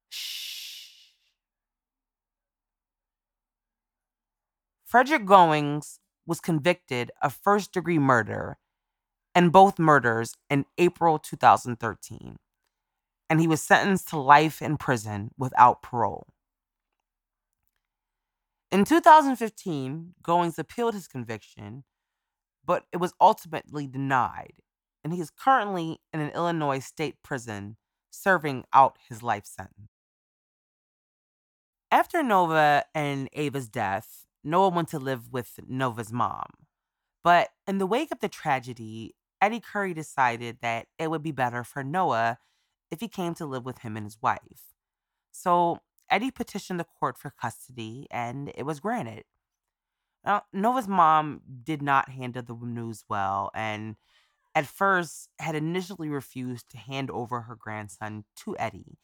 Shh. 0.08 1.12
Frederick 4.84 5.24
Goings 5.24 5.98
was 6.26 6.40
convicted 6.40 7.10
of 7.22 7.34
first 7.34 7.72
degree 7.72 7.98
murder 7.98 8.58
and 9.34 9.50
both 9.50 9.78
murders 9.78 10.36
in 10.50 10.66
April 10.76 11.18
2013, 11.18 12.36
and 13.30 13.40
he 13.40 13.48
was 13.48 13.62
sentenced 13.62 14.08
to 14.08 14.18
life 14.18 14.60
in 14.60 14.76
prison 14.76 15.30
without 15.38 15.82
parole. 15.82 16.26
In 18.70 18.84
2015, 18.84 20.14
Goings 20.22 20.58
appealed 20.58 20.94
his 20.94 21.08
conviction, 21.08 21.84
but 22.64 22.84
it 22.92 22.98
was 22.98 23.14
ultimately 23.20 23.86
denied, 23.86 24.54
and 25.02 25.12
he 25.12 25.20
is 25.20 25.30
currently 25.30 26.00
in 26.12 26.20
an 26.20 26.30
Illinois 26.30 26.78
state 26.78 27.22
prison 27.22 27.76
serving 28.10 28.64
out 28.72 28.98
his 29.08 29.22
life 29.22 29.46
sentence. 29.46 29.88
After 31.90 32.22
Nova 32.22 32.84
and 32.94 33.28
Ava's 33.34 33.68
death, 33.68 34.24
Noah 34.44 34.70
went 34.70 34.88
to 34.88 34.98
live 34.98 35.32
with 35.32 35.60
Nova's 35.68 36.12
mom. 36.12 36.46
But 37.22 37.50
in 37.66 37.78
the 37.78 37.86
wake 37.86 38.10
of 38.10 38.20
the 38.20 38.28
tragedy, 38.28 39.14
Eddie 39.40 39.60
Curry 39.60 39.94
decided 39.94 40.58
that 40.62 40.86
it 40.98 41.10
would 41.10 41.22
be 41.22 41.32
better 41.32 41.64
for 41.64 41.84
Noah 41.84 42.38
if 42.90 43.00
he 43.00 43.08
came 43.08 43.34
to 43.34 43.46
live 43.46 43.64
with 43.64 43.78
him 43.78 43.96
and 43.96 44.06
his 44.06 44.18
wife. 44.22 44.74
So 45.30 45.80
Eddie 46.10 46.30
petitioned 46.30 46.80
the 46.80 46.86
court 46.98 47.18
for 47.18 47.30
custody 47.30 48.06
and 48.10 48.52
it 48.54 48.64
was 48.64 48.80
granted. 48.80 49.24
Uh, 50.24 50.40
now, 50.52 50.70
Nova's 50.72 50.88
mom 50.88 51.42
did 51.64 51.82
not 51.82 52.08
handle 52.10 52.42
the 52.42 52.54
news 52.54 53.04
well 53.08 53.50
and 53.54 53.96
at 54.54 54.66
first 54.66 55.28
had 55.38 55.54
initially 55.56 56.08
refused 56.08 56.70
to 56.70 56.78
hand 56.78 57.10
over 57.10 57.42
her 57.42 57.56
grandson 57.56 58.24
to 58.36 58.56
Eddie 58.58 58.98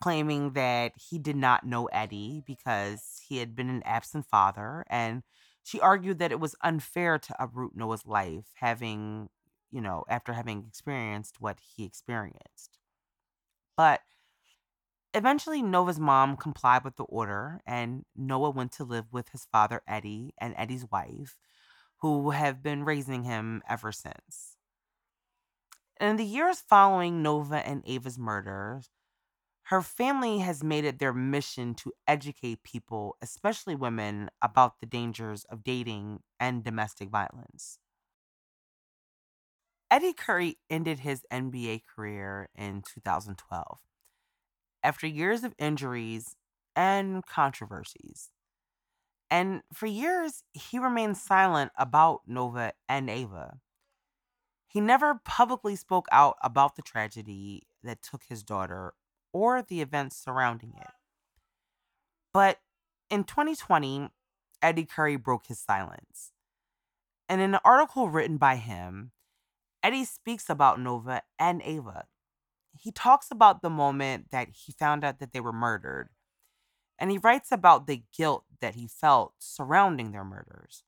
claiming 0.00 0.52
that 0.52 0.92
he 0.96 1.18
did 1.18 1.36
not 1.36 1.64
know 1.64 1.86
Eddie 1.86 2.42
because 2.46 3.20
he 3.28 3.38
had 3.38 3.54
been 3.54 3.68
an 3.68 3.82
absent 3.84 4.26
father. 4.26 4.84
And 4.88 5.22
she 5.62 5.80
argued 5.80 6.18
that 6.18 6.32
it 6.32 6.40
was 6.40 6.56
unfair 6.62 7.18
to 7.18 7.42
uproot 7.42 7.76
Noah's 7.76 8.06
life, 8.06 8.46
having, 8.54 9.28
you 9.70 9.80
know, 9.80 10.04
after 10.08 10.32
having 10.32 10.64
experienced 10.66 11.36
what 11.40 11.58
he 11.76 11.84
experienced. 11.84 12.78
But 13.76 14.02
eventually, 15.14 15.62
Nova's 15.62 16.00
mom 16.00 16.36
complied 16.36 16.84
with 16.84 16.96
the 16.96 17.04
order, 17.04 17.60
and 17.66 18.04
Noah 18.16 18.50
went 18.50 18.72
to 18.72 18.84
live 18.84 19.12
with 19.12 19.28
his 19.30 19.46
father, 19.46 19.82
Eddie, 19.86 20.34
and 20.38 20.54
Eddie's 20.56 20.86
wife, 20.90 21.36
who 21.98 22.30
have 22.30 22.62
been 22.62 22.84
raising 22.84 23.24
him 23.24 23.62
ever 23.68 23.92
since. 23.92 24.56
In 26.00 26.16
the 26.16 26.24
years 26.24 26.60
following 26.60 27.22
Nova 27.22 27.66
and 27.66 27.82
Ava's 27.86 28.18
murders, 28.18 28.90
her 29.64 29.82
family 29.82 30.38
has 30.38 30.64
made 30.64 30.84
it 30.84 30.98
their 30.98 31.12
mission 31.12 31.74
to 31.76 31.92
educate 32.08 32.62
people, 32.62 33.16
especially 33.22 33.74
women, 33.76 34.30
about 34.42 34.80
the 34.80 34.86
dangers 34.86 35.44
of 35.44 35.62
dating 35.62 36.20
and 36.40 36.64
domestic 36.64 37.10
violence. 37.10 37.78
Eddie 39.90 40.12
Curry 40.12 40.58
ended 40.70 41.00
his 41.00 41.24
NBA 41.30 41.82
career 41.84 42.48
in 42.56 42.82
2012 42.82 43.80
after 44.82 45.06
years 45.06 45.44
of 45.44 45.54
injuries 45.58 46.36
and 46.74 47.24
controversies. 47.26 48.30
And 49.30 49.62
for 49.72 49.86
years, 49.86 50.42
he 50.52 50.78
remained 50.78 51.16
silent 51.16 51.72
about 51.78 52.22
Nova 52.26 52.72
and 52.88 53.08
Ava. 53.08 53.58
He 54.66 54.80
never 54.80 55.20
publicly 55.24 55.76
spoke 55.76 56.06
out 56.12 56.36
about 56.42 56.76
the 56.76 56.82
tragedy 56.82 57.62
that 57.82 58.02
took 58.02 58.22
his 58.28 58.42
daughter 58.42 58.94
or 59.32 59.62
the 59.62 59.80
events 59.80 60.16
surrounding 60.16 60.74
it. 60.80 60.90
But 62.32 62.60
in 63.08 63.24
2020, 63.24 64.10
Eddie 64.62 64.84
Curry 64.84 65.16
broke 65.16 65.46
his 65.46 65.58
silence. 65.58 66.32
And 67.28 67.40
in 67.40 67.54
an 67.54 67.60
article 67.64 68.08
written 68.08 68.36
by 68.36 68.56
him, 68.56 69.12
Eddie 69.82 70.04
speaks 70.04 70.50
about 70.50 70.80
Nova 70.80 71.22
and 71.38 71.62
Ava. 71.64 72.06
He 72.80 72.90
talks 72.90 73.30
about 73.30 73.60
the 73.60 73.68
moment 73.68 74.30
that 74.30 74.48
he 74.54 74.72
found 74.72 75.04
out 75.04 75.18
that 75.18 75.32
they 75.32 75.40
were 75.40 75.52
murdered, 75.52 76.08
and 76.98 77.10
he 77.10 77.18
writes 77.18 77.52
about 77.52 77.86
the 77.86 78.02
guilt 78.16 78.44
that 78.62 78.74
he 78.74 78.88
felt 78.88 79.34
surrounding 79.38 80.12
their 80.12 80.24
murders. 80.24 80.82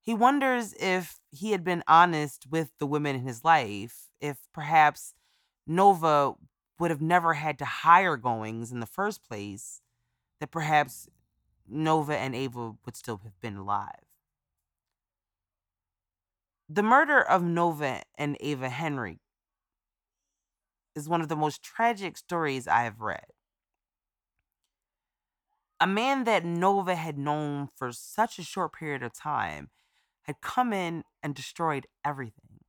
He 0.00 0.14
wonders 0.14 0.74
if 0.80 1.20
he 1.30 1.52
had 1.52 1.62
been 1.62 1.84
honest 1.86 2.46
with 2.50 2.70
the 2.78 2.86
women 2.86 3.16
in 3.16 3.26
his 3.26 3.44
life, 3.44 4.08
if 4.18 4.38
perhaps 4.54 5.12
Nova 5.66 6.36
would 6.78 6.90
have 6.90 7.02
never 7.02 7.34
had 7.34 7.58
to 7.58 7.66
hire 7.66 8.16
Goings 8.16 8.72
in 8.72 8.80
the 8.80 8.86
first 8.86 9.22
place, 9.22 9.82
that 10.40 10.50
perhaps 10.50 11.06
Nova 11.68 12.16
and 12.16 12.34
Ava 12.34 12.76
would 12.86 12.96
still 12.96 13.20
have 13.24 13.38
been 13.42 13.58
alive. 13.58 14.06
The 16.66 16.82
murder 16.82 17.20
of 17.20 17.42
Nova 17.42 18.02
and 18.16 18.38
Ava 18.40 18.70
Henry 18.70 19.20
is 20.98 21.08
one 21.08 21.20
of 21.20 21.28
the 21.28 21.36
most 21.36 21.62
tragic 21.62 22.16
stories 22.16 22.68
I 22.68 22.82
have 22.82 23.00
read. 23.00 23.26
A 25.80 25.86
man 25.86 26.24
that 26.24 26.44
Nova 26.44 26.96
had 26.96 27.16
known 27.16 27.68
for 27.76 27.92
such 27.92 28.38
a 28.38 28.42
short 28.42 28.72
period 28.72 29.02
of 29.02 29.14
time 29.14 29.70
had 30.22 30.40
come 30.40 30.72
in 30.72 31.04
and 31.22 31.34
destroyed 31.34 31.86
everything. 32.04 32.60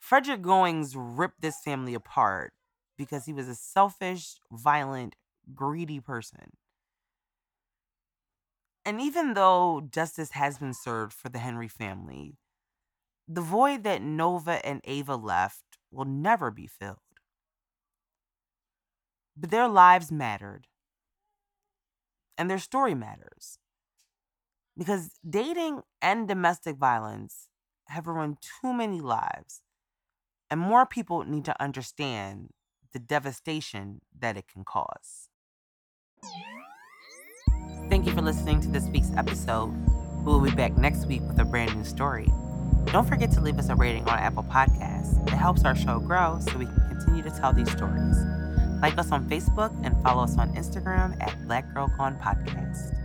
Frederick 0.00 0.42
Goings 0.42 0.96
ripped 0.96 1.42
this 1.42 1.60
family 1.62 1.94
apart 1.94 2.54
because 2.96 3.26
he 3.26 3.32
was 3.32 3.48
a 3.48 3.54
selfish, 3.54 4.36
violent, 4.50 5.14
greedy 5.54 6.00
person. 6.00 6.52
And 8.84 9.00
even 9.00 9.34
though 9.34 9.86
justice 9.88 10.32
has 10.32 10.58
been 10.58 10.74
served 10.74 11.12
for 11.12 11.28
the 11.28 11.38
Henry 11.38 11.68
family, 11.68 12.36
the 13.28 13.40
void 13.40 13.84
that 13.84 14.02
Nova 14.02 14.64
and 14.66 14.80
Ava 14.84 15.14
left 15.14 15.71
will 15.92 16.04
never 16.04 16.50
be 16.50 16.66
filled. 16.66 16.98
But 19.36 19.50
their 19.50 19.68
lives 19.68 20.10
mattered, 20.10 20.66
and 22.36 22.50
their 22.50 22.58
story 22.58 22.94
matters. 22.94 23.58
Because 24.76 25.10
dating 25.28 25.82
and 26.00 26.26
domestic 26.26 26.76
violence 26.76 27.48
have 27.88 28.06
ruined 28.06 28.38
too 28.40 28.72
many 28.72 29.00
lives, 29.00 29.60
and 30.50 30.60
more 30.60 30.86
people 30.86 31.24
need 31.24 31.44
to 31.44 31.62
understand 31.62 32.50
the 32.92 32.98
devastation 32.98 34.00
that 34.18 34.36
it 34.36 34.46
can 34.48 34.64
cause. 34.64 35.28
Thank 37.88 38.06
you 38.06 38.12
for 38.12 38.22
listening 38.22 38.60
to 38.62 38.68
this 38.68 38.84
week's 38.84 39.12
episode. 39.16 39.72
We 40.24 40.32
will 40.32 40.40
be 40.40 40.50
back 40.50 40.76
next 40.78 41.06
week 41.06 41.22
with 41.22 41.38
a 41.38 41.44
brand 41.44 41.76
new 41.76 41.84
story. 41.84 42.28
Don't 42.86 43.08
forget 43.08 43.30
to 43.32 43.40
leave 43.40 43.58
us 43.58 43.68
a 43.68 43.74
rating 43.74 44.08
on 44.08 44.18
Apple 44.18 44.44
Podcasts. 44.44 45.26
It 45.26 45.34
helps 45.34 45.64
our 45.64 45.74
show 45.74 45.98
grow 45.98 46.38
so 46.40 46.58
we 46.58 46.66
can 46.66 46.88
continue 46.88 47.22
to 47.22 47.30
tell 47.30 47.52
these 47.52 47.70
stories. 47.70 48.16
Like 48.82 48.98
us 48.98 49.12
on 49.12 49.28
Facebook 49.28 49.72
and 49.84 50.00
follow 50.02 50.24
us 50.24 50.36
on 50.36 50.52
Instagram 50.54 51.16
at 51.22 51.46
Black 51.46 51.72
Girl 51.72 51.88
Gone 51.96 52.18
Podcast. 52.18 52.98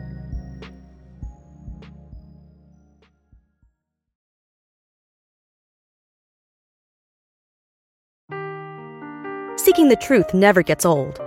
Seeking 9.60 9.90
the 9.90 9.98
truth 9.98 10.34
never 10.34 10.64
gets 10.64 10.86
old. 10.86 11.20